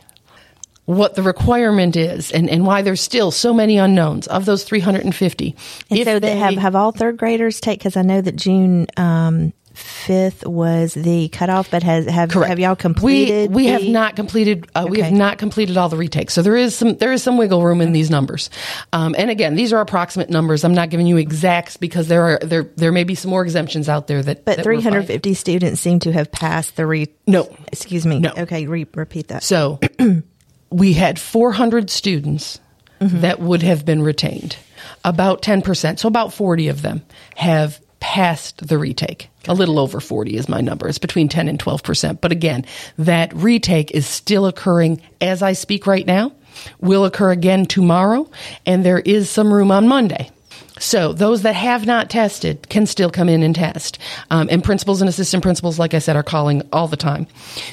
[0.84, 5.56] what the requirement is and, and why there's still so many unknowns of those 350.
[5.90, 9.52] And so they, have, have all third graders take, because I know that June um,
[9.78, 12.48] fifth was the cutoff, but has have Correct.
[12.48, 13.50] have y'all completed?
[13.50, 13.72] We, we the...
[13.72, 14.68] have not completed.
[14.74, 14.90] Uh, okay.
[14.90, 16.34] We have not completed all the retakes.
[16.34, 18.50] So there is some there is some wiggle room in these numbers.
[18.92, 20.64] Um, and again, these are approximate numbers.
[20.64, 23.88] I'm not giving you exacts because there are there there may be some more exemptions
[23.88, 24.44] out there that.
[24.44, 27.08] But 350 students seem to have passed the re.
[27.26, 28.18] No, excuse me.
[28.18, 28.32] No.
[28.36, 29.42] Okay, re- repeat that.
[29.42, 29.80] So
[30.70, 32.60] we had 400 students
[33.00, 33.20] mm-hmm.
[33.20, 34.56] that would have been retained.
[35.04, 37.02] About 10%, so about 40 of them
[37.36, 39.28] have passed the retake.
[39.46, 40.88] A little over 40 is my number.
[40.88, 42.20] It's between 10 and 12%.
[42.20, 42.64] But again,
[42.96, 46.32] that retake is still occurring as I speak right now,
[46.80, 48.30] will occur again tomorrow,
[48.66, 50.30] and there is some room on Monday.
[50.78, 53.98] So those that have not tested can still come in and test.
[54.30, 57.26] Um, and principals and assistant principals, like I said, are calling all the time.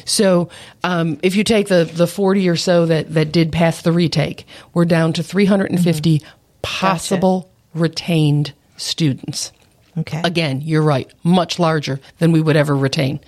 [0.06, 0.50] So
[0.84, 4.48] um, if you take the, the 40 or so that, that did pass the retake,
[4.74, 6.28] we're down to 350 mm-hmm.
[6.62, 7.50] possible gotcha.
[7.82, 9.52] retained students.
[9.98, 10.22] Okay.
[10.24, 13.20] Again, you're right, much larger than we would ever retain.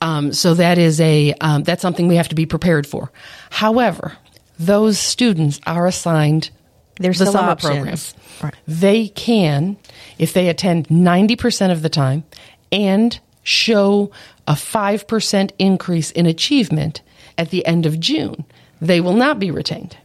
[0.00, 3.12] Um, so that is a um, that's something we have to be prepared for.
[3.50, 4.16] However,
[4.58, 6.50] those students are assigned
[6.98, 7.96] There's the summer program.
[8.42, 8.54] Right.
[8.66, 9.76] They can,
[10.18, 12.24] if they attend 90% of the time
[12.72, 14.10] and show
[14.46, 17.02] a 5% increase in achievement
[17.36, 18.44] at the end of June,
[18.80, 19.96] they will not be retained.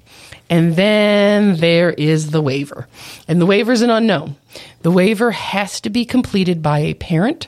[0.53, 2.87] And then there is the waiver.
[3.27, 4.35] And the waiver is an unknown.
[4.83, 7.47] The waiver has to be completed by a parent.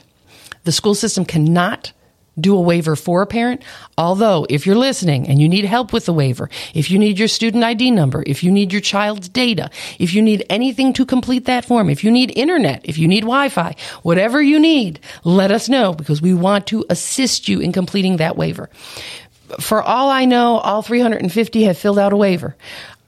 [0.64, 1.92] The school system cannot
[2.36, 3.62] do a waiver for a parent.
[3.96, 7.28] Although, if you're listening and you need help with the waiver, if you need your
[7.28, 11.44] student ID number, if you need your child's data, if you need anything to complete
[11.44, 15.52] that form, if you need internet, if you need Wi Fi, whatever you need, let
[15.52, 18.68] us know because we want to assist you in completing that waiver.
[19.60, 22.56] For all I know, all 350 have filled out a waiver.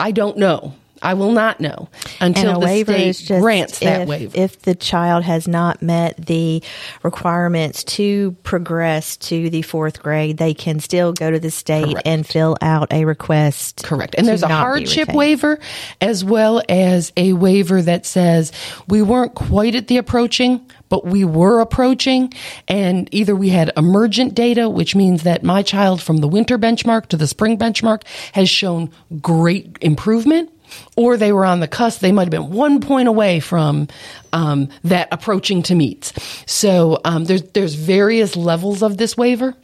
[0.01, 0.75] I don't know.
[1.03, 1.89] I will not know
[2.21, 4.33] until the waiver state grants that if, waiver.
[4.37, 6.63] If the child has not met the
[7.03, 12.07] requirements to progress to the fourth grade, they can still go to the state Correct.
[12.07, 13.83] and fill out a request.
[13.85, 14.15] Correct.
[14.19, 15.59] And there's a hardship waiver
[16.01, 18.53] as well as a waiver that says
[18.89, 22.33] we weren't quite at the approaching, but we were approaching.
[22.67, 27.07] And either we had emergent data, which means that my child from the winter benchmark
[27.07, 28.91] to the spring benchmark has shown
[29.21, 30.51] great improvement.
[30.97, 32.01] Or they were on the cusp.
[32.01, 33.89] They might have been one point away from
[34.33, 36.13] um, that approaching to meets.
[36.47, 39.55] So um, there's there's various levels of this waiver.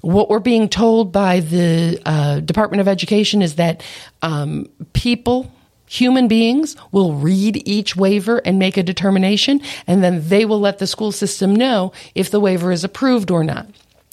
[0.00, 3.82] What we're being told by the uh, Department of Education is that
[4.22, 5.50] um, people,
[5.86, 10.78] human beings, will read each waiver and make a determination, and then they will let
[10.78, 13.66] the school system know if the waiver is approved or not.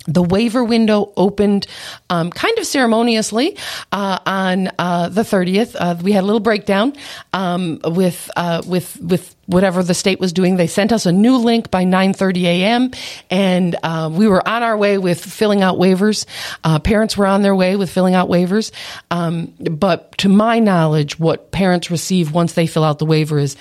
[0.06, 1.68] The waiver window opened
[2.10, 3.58] um, kind of ceremoniously
[3.92, 5.76] uh, on uh, the 30th.
[5.80, 6.94] Uh, we had a little breakdown
[7.34, 10.58] um, with uh, with with whatever the state was doing.
[10.58, 12.92] They sent us a new link by 9:30 a.m.
[13.30, 16.26] and uh, we were on our way with filling out waivers.
[16.64, 18.72] Uh, parents were on their way with filling out waivers.
[19.10, 23.56] Um, but to my knowledge, what parents receive once they fill out the waiver is.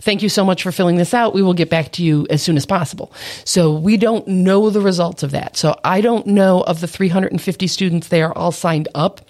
[0.00, 1.34] Thank you so much for filling this out.
[1.34, 3.12] We will get back to you as soon as possible.
[3.44, 5.56] So we don't know the results of that.
[5.56, 9.20] So I don't know of the 350 students they are all signed up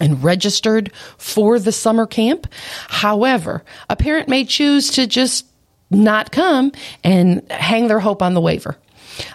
[0.00, 2.46] and registered for the summer camp.
[2.88, 5.46] However, a parent may choose to just
[5.90, 8.76] not come and hang their hope on the waiver.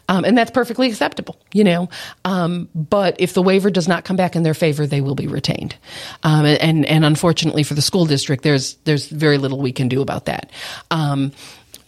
[0.10, 1.90] Um, and that's perfectly acceptable, you know.
[2.24, 5.28] Um, but if the waiver does not come back in their favor, they will be
[5.28, 5.76] retained.
[6.24, 10.02] Um, and and unfortunately for the school district, there's there's very little we can do
[10.02, 10.52] about that.
[10.92, 11.32] Um,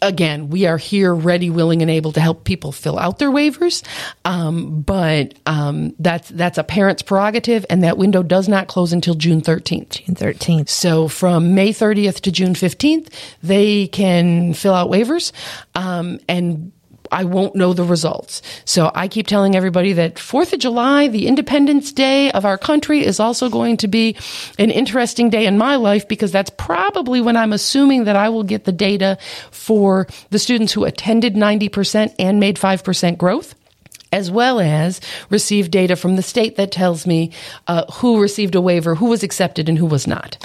[0.01, 3.83] again, we are here, ready, willing, and able to help people fill out their waivers.
[4.25, 9.15] Um, but um, that's that's a parent's prerogative, and that window does not close until
[9.15, 10.05] June 13th.
[10.05, 10.69] June 13th.
[10.69, 15.31] So from May 30th to June 15th, they can fill out waivers,
[15.75, 16.71] um, and
[17.11, 18.41] I won't know the results.
[18.65, 23.05] So I keep telling everybody that 4th of July, the Independence Day of our country,
[23.05, 24.15] is also going to be
[24.57, 28.43] an interesting day in my life because that's probably when I'm assuming that I will
[28.43, 29.17] get the data
[29.51, 33.55] for the students who attended 90% and made 5% growth
[34.11, 37.31] as well as receive data from the state that tells me
[37.67, 40.37] uh, who received a waiver, who was accepted, and who was not.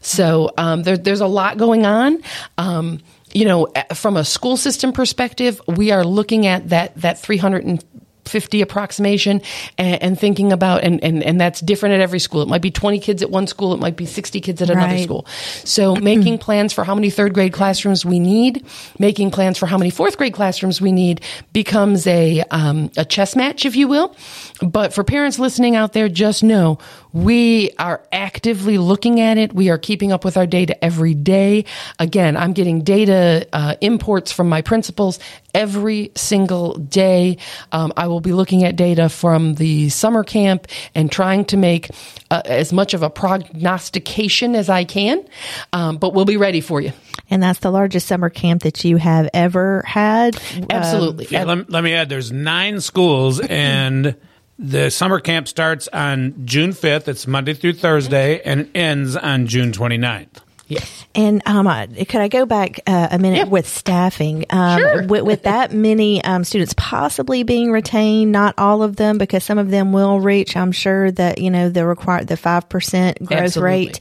[0.00, 2.22] So um, there, there's a lot going on.
[2.58, 3.00] Um,
[3.34, 9.42] you know, from a school system perspective, we are looking at that that 350 approximation
[9.76, 12.42] and, and thinking about and, and and that's different at every school.
[12.42, 14.94] It might be 20 kids at one school, it might be 60 kids at another
[14.94, 15.02] Right.
[15.02, 15.26] school.
[15.64, 18.64] So making plans for how many third grade classrooms we need,
[18.98, 21.20] making plans for how many fourth grade classrooms we need
[21.52, 24.14] becomes a um, a chess match, if you will.
[24.62, 26.78] But for parents listening out there, just know
[27.14, 29.54] we are actively looking at it.
[29.54, 31.64] We are keeping up with our data every day.
[32.00, 35.20] Again, I'm getting data uh, imports from my principals
[35.54, 37.38] every single day.
[37.70, 41.88] Um, I will be looking at data from the summer camp and trying to make
[42.32, 45.24] uh, as much of a prognostication as I can.
[45.72, 46.92] Um, but we'll be ready for you.
[47.30, 50.36] And that's the largest summer camp that you have ever had.
[50.68, 51.28] Absolutely.
[51.30, 54.16] Yeah, let, let me add there's nine schools, and
[54.58, 57.08] the summer camp starts on June 5th.
[57.08, 60.40] It's Monday through Thursday, and ends on June 29th.
[60.66, 61.04] Yes.
[61.14, 64.46] And um, uh, could I go back uh, a minute with staffing?
[64.50, 65.06] Um, Sure.
[65.06, 69.58] with, with that many um, students possibly being retained, not all of them, because some
[69.58, 70.56] of them will reach.
[70.56, 73.70] I'm sure that you know the required the five percent growth Absolutely.
[73.70, 74.00] rate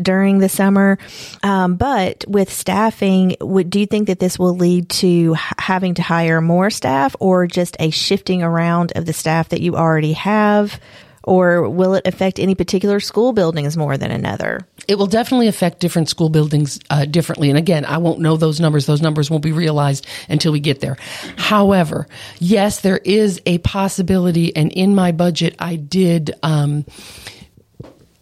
[0.00, 0.98] during the summer.
[1.42, 6.02] Um, but with staffing, would do you think that this will lead to having to
[6.02, 10.78] hire more staff, or just a shifting around of the staff that you already have?
[11.24, 14.66] Or will it affect any particular school buildings more than another?
[14.88, 17.48] It will definitely affect different school buildings uh, differently.
[17.48, 18.86] And again, I won't know those numbers.
[18.86, 20.96] Those numbers won't be realized until we get there.
[21.36, 22.06] However,
[22.38, 24.54] yes, there is a possibility.
[24.54, 26.34] And in my budget, I did.
[26.42, 26.84] Um,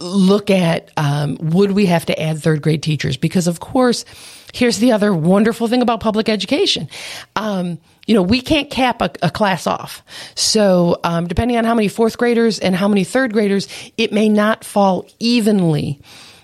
[0.01, 4.07] look at um, would we have to add third grade teachers because of course
[4.55, 6.89] here's the other wonderful thing about public education
[7.37, 10.03] um, you know we can't cap a, a class off
[10.35, 14.29] so um, depending on how many fourth graders and how many third graders it may
[14.29, 16.01] not fall evenly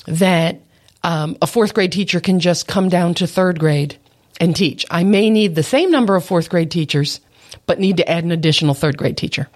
[0.06, 0.60] that
[1.02, 3.96] um, a fourth grade teacher can just come down to third grade
[4.40, 4.84] and teach.
[4.90, 7.20] I may need the same number of fourth grade teachers
[7.66, 9.48] but need to add an additional third grade teacher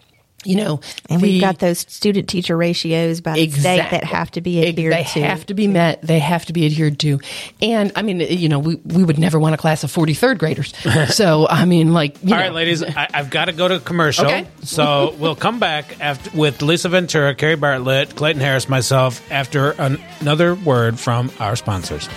[0.45, 4.30] you know, and the- we've got those student teacher ratios by the state that have
[4.32, 5.20] to be adhered they to.
[5.20, 6.01] have to be met.
[6.03, 7.20] They have to be adhered to.
[7.61, 10.74] And I mean, you know, we, we would never want a class of 43rd graders.
[11.14, 12.45] so, I mean, like, you All know.
[12.47, 14.26] right, ladies, I, I've got to go to commercial.
[14.26, 14.47] Okay.
[14.62, 20.01] so we'll come back after with Lisa Ventura, Kerri Bartlett, Clayton Harris, myself after an,
[20.20, 22.09] another word from our sponsors.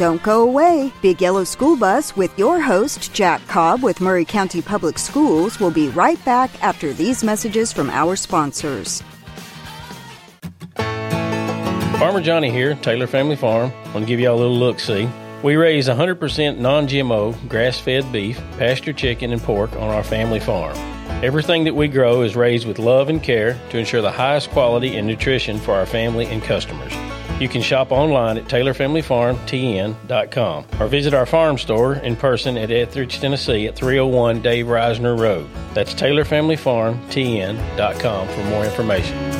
[0.00, 0.90] Don't go away.
[1.02, 5.70] Big Yellow School Bus with your host, Jack Cobb with Maury County Public Schools, will
[5.70, 9.02] be right back after these messages from our sponsors.
[11.98, 13.70] Farmer Johnny here, Taylor Family Farm.
[13.92, 15.06] Want to give y'all a little look see.
[15.42, 20.40] We raise 100% non GMO, grass fed beef, pasture chicken, and pork on our family
[20.40, 20.74] farm.
[21.22, 24.96] Everything that we grow is raised with love and care to ensure the highest quality
[24.96, 26.94] and nutrition for our family and customers.
[27.40, 33.18] You can shop online at TaylorFamilyFarmTN.com or visit our farm store in person at Etheridge,
[33.18, 35.48] Tennessee at 301 Dave Reisner Road.
[35.72, 39.39] That's TaylorFamilyFarmTN.com for more information.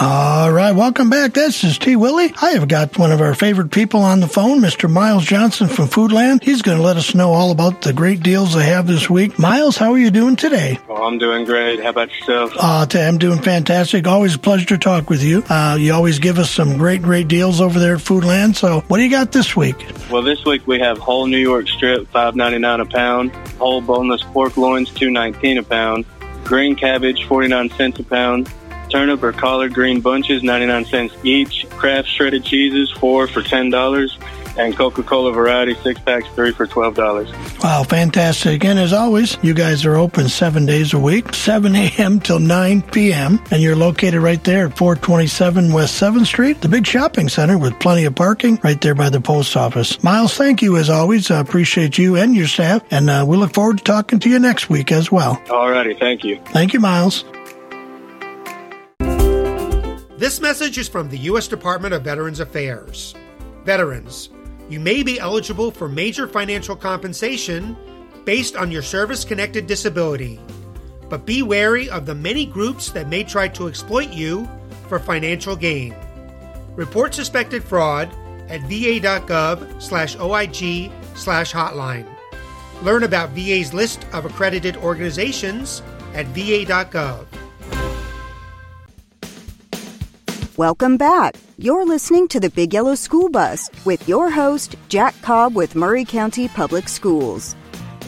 [0.00, 1.34] All right, welcome back.
[1.34, 1.96] This is T.
[1.96, 2.32] Willie.
[2.40, 4.88] I have got one of our favorite people on the phone, Mr.
[4.88, 6.44] Miles Johnson from Foodland.
[6.44, 9.40] He's going to let us know all about the great deals they have this week.
[9.40, 10.78] Miles, how are you doing today?
[10.88, 11.82] Oh, I'm doing great.
[11.82, 12.52] How about yourself?
[12.56, 14.06] Uh, I'm doing fantastic.
[14.06, 15.42] Always a pleasure to talk with you.
[15.48, 18.54] Uh, you always give us some great, great deals over there at Foodland.
[18.54, 19.84] So, what do you got this week?
[20.12, 23.32] Well, this week we have whole New York strip, five ninety nine a pound.
[23.58, 26.04] Whole boneless pork loins, two nineteen a pound.
[26.44, 28.48] Green cabbage, forty nine cents a pound.
[28.88, 31.66] Turnip or collard green bunches, ninety nine cents each.
[31.70, 34.16] Kraft shredded cheeses, four for ten dollars.
[34.56, 37.30] And Coca Cola variety six packs, three for twelve dollars.
[37.62, 38.64] Wow, fantastic.
[38.64, 42.18] And as always, you guys are open seven days a week, 7 a.m.
[42.18, 43.40] till 9 p.m.
[43.52, 47.78] And you're located right there at 427 West 7th Street, the big shopping center with
[47.78, 50.02] plenty of parking right there by the post office.
[50.02, 51.30] Miles, thank you as always.
[51.30, 52.82] I appreciate you and your staff.
[52.90, 55.36] And uh, we look forward to talking to you next week as well.
[55.46, 56.40] Alrighty, thank you.
[56.46, 57.24] Thank you, Miles.
[60.18, 61.46] This message is from the U.S.
[61.46, 63.14] Department of Veterans Affairs.
[63.62, 64.30] Veterans,
[64.68, 67.76] you may be eligible for major financial compensation
[68.24, 70.40] based on your service connected disability,
[71.08, 74.48] but be wary of the many groups that may try to exploit you
[74.88, 75.94] for financial gain.
[76.74, 78.08] Report suspected fraud
[78.48, 82.08] at va.gov slash OIG slash hotline.
[82.82, 85.80] Learn about VA's list of accredited organizations
[86.12, 87.27] at va.gov.
[90.58, 91.36] Welcome back.
[91.56, 96.04] You're listening to the Big Yellow School Bus with your host, Jack Cobb with Maury
[96.04, 97.54] County Public Schools.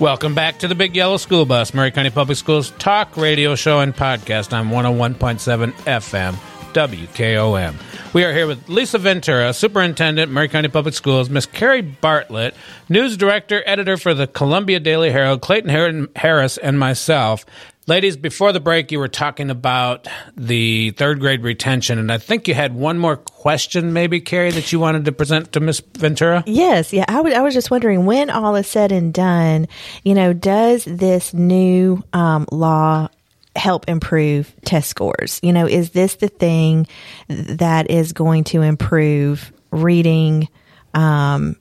[0.00, 3.78] Welcome back to the Big Yellow School Bus, Maury County Public Schools talk radio show
[3.78, 6.34] and podcast on 101.7 FM
[6.72, 8.14] WKOM.
[8.14, 12.56] We are here with Lisa Ventura, Superintendent, Murray County Public Schools, Miss Kerri Bartlett,
[12.88, 17.46] News Director, Editor for the Columbia Daily Herald, Clayton Harris, and myself.
[17.86, 20.06] Ladies, before the break, you were talking about
[20.36, 24.70] the third grade retention, and I think you had one more question, maybe, Kerri, that
[24.70, 26.44] you wanted to present to Miss Ventura?
[26.46, 27.06] Yes, yeah.
[27.08, 29.66] I, would, I was just wondering when all is said and done,
[30.04, 33.08] you know, does this new um, law
[33.56, 35.40] help improve test scores?
[35.42, 36.86] You know, is this the thing
[37.28, 40.48] that is going to improve reading
[40.94, 41.56] um,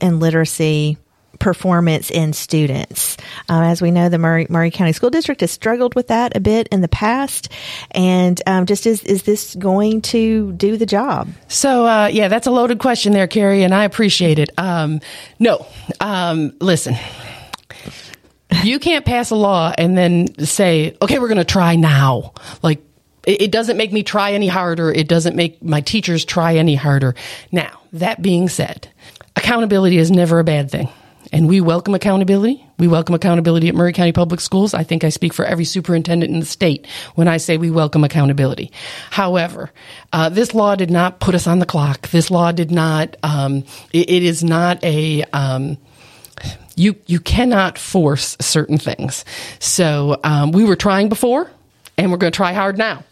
[0.00, 0.98] and literacy?
[1.38, 3.16] Performance in students.
[3.48, 6.40] Um, as we know, the Murray, Maury, County School District has struggled with that a
[6.40, 7.48] bit in the past.
[7.90, 11.28] And um, just is, is this going to do the job?
[11.48, 14.50] So, uh, yeah, that's a loaded question there, Kerri, and I appreciate it.
[14.58, 15.00] Um,
[15.38, 15.66] no,
[16.00, 16.96] um, listen,
[18.62, 22.32] you can't pass a law and then say, okay, we're going to try now.
[22.62, 22.82] Like,
[23.24, 24.90] it, doesn't make me try any harder.
[24.90, 27.14] It doesn't make my teachers try any harder.
[27.50, 28.88] Now, that being said,
[29.36, 30.88] accountability is never a bad thing.
[31.32, 32.64] And we welcome accountability.
[32.78, 34.74] We welcome accountability at Maury County Public Schools.
[34.74, 38.04] I think I speak for every superintendent in the state when I say we welcome
[38.04, 38.70] accountability.
[39.10, 39.70] However,
[40.12, 42.08] uh, this law did not put us on the clock.
[42.10, 43.64] This law did not, um,
[43.94, 45.78] it, it is not a, um,
[46.76, 49.24] you you cannot force certain things.
[49.58, 51.50] So um, we were trying before.
[51.98, 53.04] And we're going to try hard now.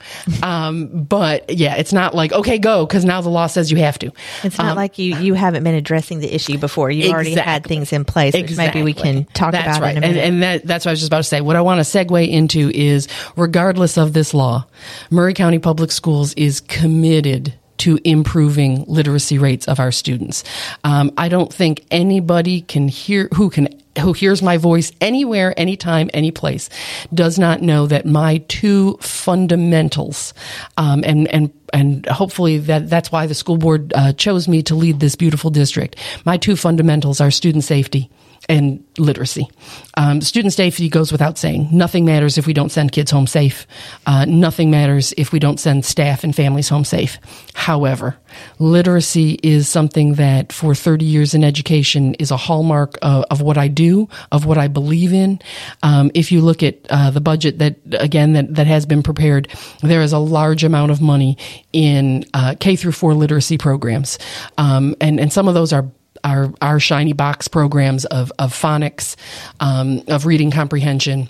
[0.43, 3.99] Um, but yeah, it's not like, okay, go, because now the law says you have
[3.99, 4.11] to.
[4.43, 6.91] It's not um, like you, you haven't been addressing the issue before.
[6.91, 7.15] You exactly.
[7.15, 8.81] already had things in place, which exactly.
[8.81, 9.97] maybe we can talk that's about right.
[9.97, 10.25] in a minute.
[10.25, 11.43] And, and that, that's what I was just about to say.
[11.43, 13.07] What I want to segue into is
[13.37, 14.67] regardless of this law,
[15.11, 20.45] Maury County Public Schools is committed to improving literacy rates of our students.
[20.85, 23.69] Um, I don't think anybody can hear who can
[23.99, 26.71] who hears my voice anywhere, anytime, any place,
[27.13, 30.33] does not know that my two fundamentals,
[30.77, 34.75] um, and and and hopefully that that's why the school board uh, chose me to
[34.75, 35.97] lead this beautiful district.
[36.25, 38.11] My two fundamentals are student safety
[38.51, 39.49] and literacy.
[39.97, 41.69] Um, student safety goes without saying.
[41.71, 43.65] Nothing matters if we don't send kids home safe.
[44.07, 47.19] Uh, nothing matters if we don't send staff and families home safe.
[47.55, 48.17] However,
[48.59, 53.57] literacy is something that for 30 years in education is a hallmark of, of what
[53.57, 55.41] I do, of what I believe in.
[55.85, 59.47] Um, if you look at uh, the budget that, again, that, that has been prepared,
[59.81, 61.39] there is a large amount of money
[61.73, 64.19] in uh, K through four literacy programs.
[64.59, 65.89] Um, and, and some of those are
[66.25, 69.17] our our shiny box programs of of phonics,
[69.61, 71.29] um, of reading comprehension,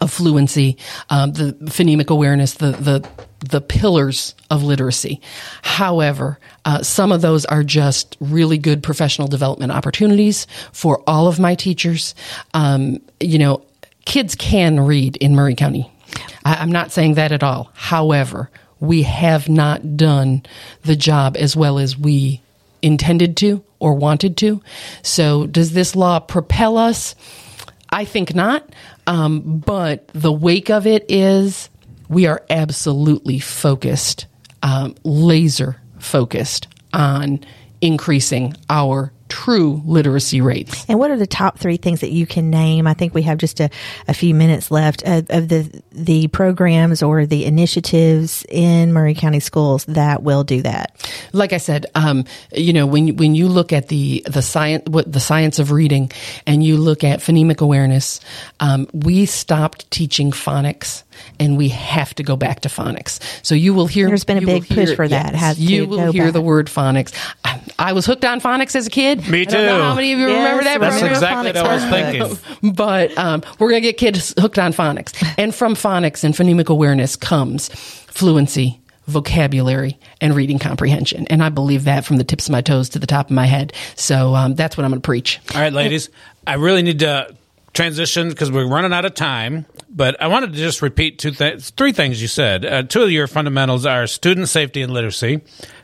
[0.00, 0.76] of fluency,
[1.10, 3.08] um, the phonemic awareness, the the
[3.40, 5.20] the pillars of literacy.
[5.62, 11.38] However, uh, some of those are just really good professional development opportunities for all of
[11.38, 12.14] my teachers.
[12.54, 13.62] Um, you know,
[14.04, 15.90] kids can read in Maury County.
[16.44, 17.70] I, I'm not saying that at all.
[17.74, 20.42] However, we have not done
[20.82, 22.40] the job as well as we
[22.82, 24.62] intended to or wanted to.
[25.02, 27.14] So, does this law propel us?
[27.90, 28.68] I think not.
[29.06, 31.70] Um, but the wake of it is
[32.08, 34.26] we are absolutely focused,
[34.62, 37.40] um, laser focused on
[37.80, 40.84] increasing our true literacy rates.
[40.88, 42.86] And what are the top three things that you can name?
[42.86, 43.70] I think we have just a,
[44.06, 49.40] a few minutes left of, of, the the programs or the initiatives in Maury County
[49.40, 51.08] schools that will do that.
[51.32, 55.10] Like I said, um, you know, when when you look at the the science what
[55.10, 56.10] the science of reading,
[56.46, 58.20] and you look at phonemic awareness,
[58.60, 61.02] um, we stopped teaching phonics
[61.38, 63.20] and we have to go back to phonics.
[63.44, 64.08] So you will hear.
[64.08, 65.32] There's been a big push for that.
[65.32, 66.32] Yes, has you will hear back.
[66.32, 67.14] the word phonics.
[67.44, 69.28] I, I, was hooked on phonics as a kid.
[69.28, 69.56] Me too.
[69.56, 70.80] how many of you yes, remember that?
[70.80, 72.72] That's exactly what I was thinking.
[72.72, 76.68] but um, we're going to get kids hooked on phonics, and from phonics and phonemic
[76.68, 81.26] awareness comes fluency, vocabulary and reading comprehension.
[81.28, 83.46] And I believe that from the tips of my toes to the top of my
[83.46, 83.72] head.
[83.96, 85.40] So um, that's what I'm going to preach.
[85.54, 86.10] All right, ladies,
[86.46, 87.34] I really need to
[87.78, 89.64] transition because we're running out of time.
[89.88, 92.64] But I wanted to just repeat two th- three things you said.
[92.64, 95.42] Uh, two of your fundamentals are student safety and literacy,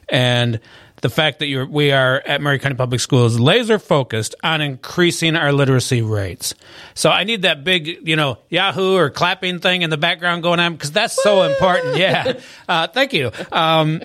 [0.09, 0.59] and
[1.03, 5.37] the fact that you're, we are at Maury County Public Schools laser focused on increasing
[5.37, 6.55] our literacy rates.
[6.95, 10.59] So I need that big, you know, Yahoo or clapping thing in the background going
[10.61, 11.97] on because that's so important.
[11.97, 12.41] Yeah.
[12.67, 13.31] Uh, thank you.
[13.53, 14.03] Um,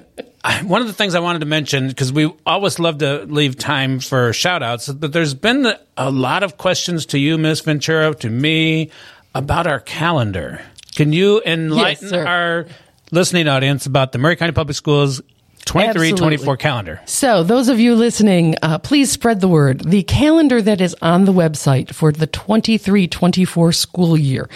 [0.64, 4.00] one of the things I wanted to mention, because we always love to leave time
[4.00, 7.62] for shout outs, but there's been a lot of questions to you, Ms.
[7.62, 8.92] Ventura, to me
[9.36, 10.62] about our calendar.
[10.96, 12.68] Can you enlighten yes, our
[13.12, 15.22] listening audience about the Maury County Public Schools
[15.66, 17.02] 23 24 calendar.
[17.06, 19.82] So, those of you listening, uh, please spread the word.
[19.82, 24.50] The calendar that is on the website for the 23 24 school year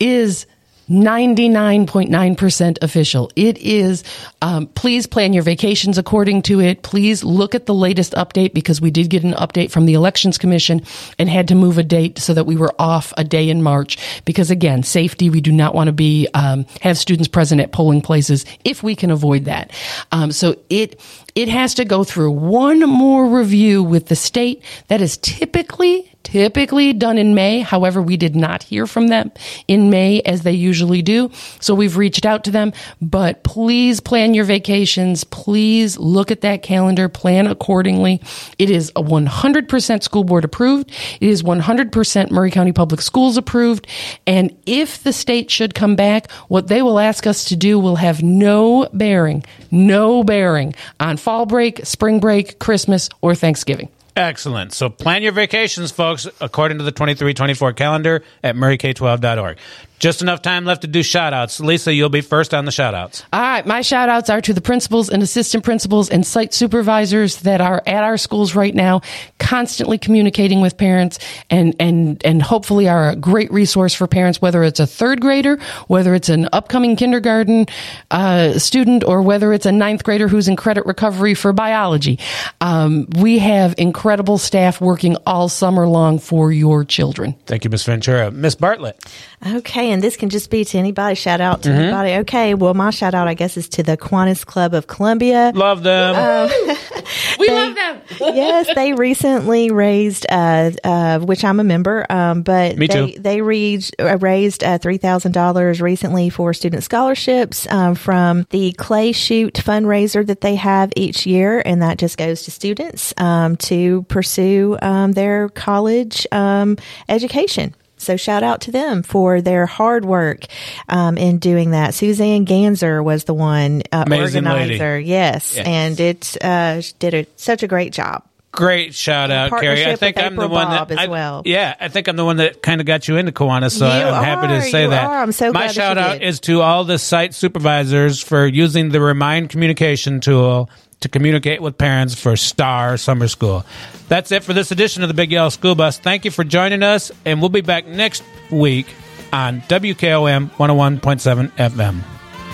[0.00, 0.46] is
[0.88, 3.30] 99.9% official.
[3.36, 4.04] It is,
[4.42, 6.82] um, please plan your vacations according to it.
[6.82, 10.38] Please look at the latest update because we did get an update from the Elections
[10.38, 10.82] Commission
[11.18, 13.98] and had to move a date so that we were off a day in March.
[14.24, 18.02] Because again, safety, we do not want to be, um, have students present at polling
[18.02, 19.72] places if we can avoid that.
[20.12, 21.00] Um, so it,
[21.34, 26.92] it has to go through one more review with the state that is typically typically
[26.92, 27.60] done in May.
[27.60, 29.30] However, we did not hear from them
[29.68, 31.30] in May as they usually do.
[31.60, 35.22] So we've reached out to them, but please plan your vacations.
[35.22, 38.20] Please look at that calendar, plan accordingly.
[38.58, 40.90] It is a 100% school board approved.
[41.20, 43.86] It is 100% Maury County Public Schools approved.
[44.26, 47.96] And if the state should come back, what they will ask us to do will
[47.96, 53.88] have no bearing, no bearing on fall break, spring break, Christmas, or Thanksgiving.
[54.16, 54.72] Excellent.
[54.72, 59.58] So plan your vacations, folks, according to the 2324 calendar at mauryk12.org.
[59.98, 61.60] Just enough time left to do shout outs.
[61.60, 63.24] Lisa, you'll be first on the shout outs.
[63.32, 63.64] All right.
[63.66, 67.82] My shout outs are to the principals and assistant principals and site supervisors that are
[67.86, 69.00] at our schools right now,
[69.38, 71.18] constantly communicating with parents
[71.48, 75.58] and, and, and hopefully are a great resource for parents, whether it's a third grader,
[75.86, 77.66] whether it's an upcoming kindergarten
[78.10, 82.18] uh, student, or whether it's a ninth grader who's in credit recovery for biology.
[82.60, 87.36] Um, we have incredible staff working all summer long for your children.
[87.46, 88.30] Thank you, Miss Ventura.
[88.30, 89.02] Miss Bartlett.
[89.46, 91.14] Okay, and this can just be to anybody.
[91.14, 91.74] Shout out to Mhm.
[91.78, 92.10] anybody.
[92.22, 95.52] Okay, well, my shout out, I guess, is to the Kiwanis Club of Columbia.
[95.54, 96.14] Love them.
[96.14, 96.50] Um,
[97.38, 98.00] we love them.
[98.20, 103.20] yes, they recently raised, uh, uh, which I'm a member, um, but Me they too.
[103.20, 108.72] they raised uh, raised uh, three thousand dollars recently for student scholarships um, from the
[108.72, 113.56] Clay Shoot fundraiser that they have each year, and that just goes to students um,
[113.56, 116.76] to pursue um, their college um,
[117.08, 117.74] education.
[118.04, 120.44] So shout out to them for their hard work
[120.88, 121.94] um, in doing that.
[121.94, 124.98] Suzanne Ganser was the one uh, organizer.
[124.98, 125.66] Yes, Yes.
[125.66, 128.22] and it uh, did a, such a great job.
[128.52, 129.84] Great shout out, Kerri.
[129.84, 131.42] I think I'm the one Bob that as I- well.
[131.44, 133.90] Yeah, I think I'm the one that kind of got you into Kiwanis, so You
[133.92, 135.06] I'm happy to say you that.
[135.08, 135.22] are.
[135.22, 136.22] I'm so My shout out did.
[136.28, 140.70] is to all the site supervisors for using the Remind communication tool
[141.04, 143.64] to communicate with parents for Star Summer School.
[144.08, 145.98] That's it for this edition of the Big Yellow School Bus.
[145.98, 148.86] Thank you for joining us, and we'll be back next week
[149.32, 152.02] on WKOM 101.7 FM.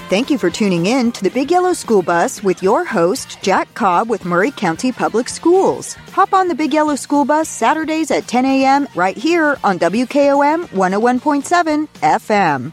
[0.09, 3.73] Thank you for tuning in to the Big Yellow School Bus with your host, Jack
[3.75, 5.95] Cobb with Maury County Public Schools.
[6.13, 8.89] Hop on the Big Yellow School Bus Saturdays at 10 a.m.
[8.97, 12.73] right here on WKOM 101.7 FM.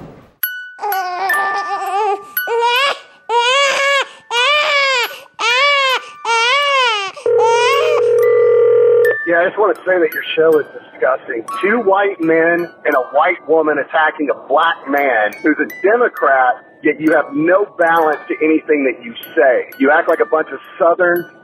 [9.41, 11.41] I just want to say that your show is disgusting.
[11.65, 17.01] Two white men and a white woman attacking a black man who's a Democrat, yet
[17.01, 19.73] you have no balance to anything that you say.
[19.81, 21.25] You act like a bunch of Southern.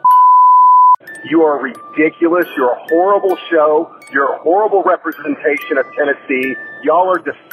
[1.30, 2.46] You are ridiculous.
[2.58, 3.96] You're a horrible show.
[4.12, 6.54] You're a horrible representation of Tennessee.
[6.84, 7.47] Y'all are disgusting.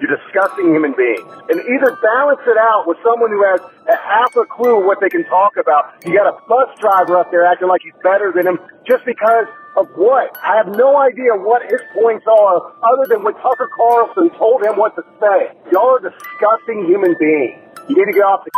[0.00, 1.26] You're disgusting human beings.
[1.50, 3.60] And either balance it out with someone who has
[3.90, 5.92] a half a clue what they can talk about.
[6.06, 9.46] You got a bus driver up there acting like he's better than him just because
[9.78, 10.34] Of what?
[10.42, 14.74] I have no idea what his points are other than what Tucker Carlson told him
[14.74, 15.54] what to say.
[15.70, 17.62] Y'all are disgusting human beings.
[17.86, 18.50] You need to get off the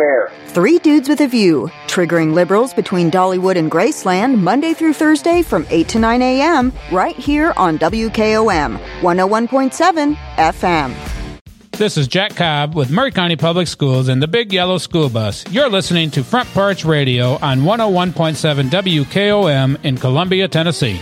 [0.00, 0.30] air.
[0.48, 5.66] Three Dudes with a View, triggering liberals between Dollywood and Graceland Monday through Thursday from
[5.70, 6.72] 8 to 9 a.m.
[6.92, 10.94] right here on WKOM 101.7 FM.
[11.72, 15.44] This is Jack Cobb with Maury County Public Schools and the Big Yellow School Bus.
[15.50, 20.98] You're listening to Front Porch Radio on 101.7 WKOM in Columbia, Tennessee.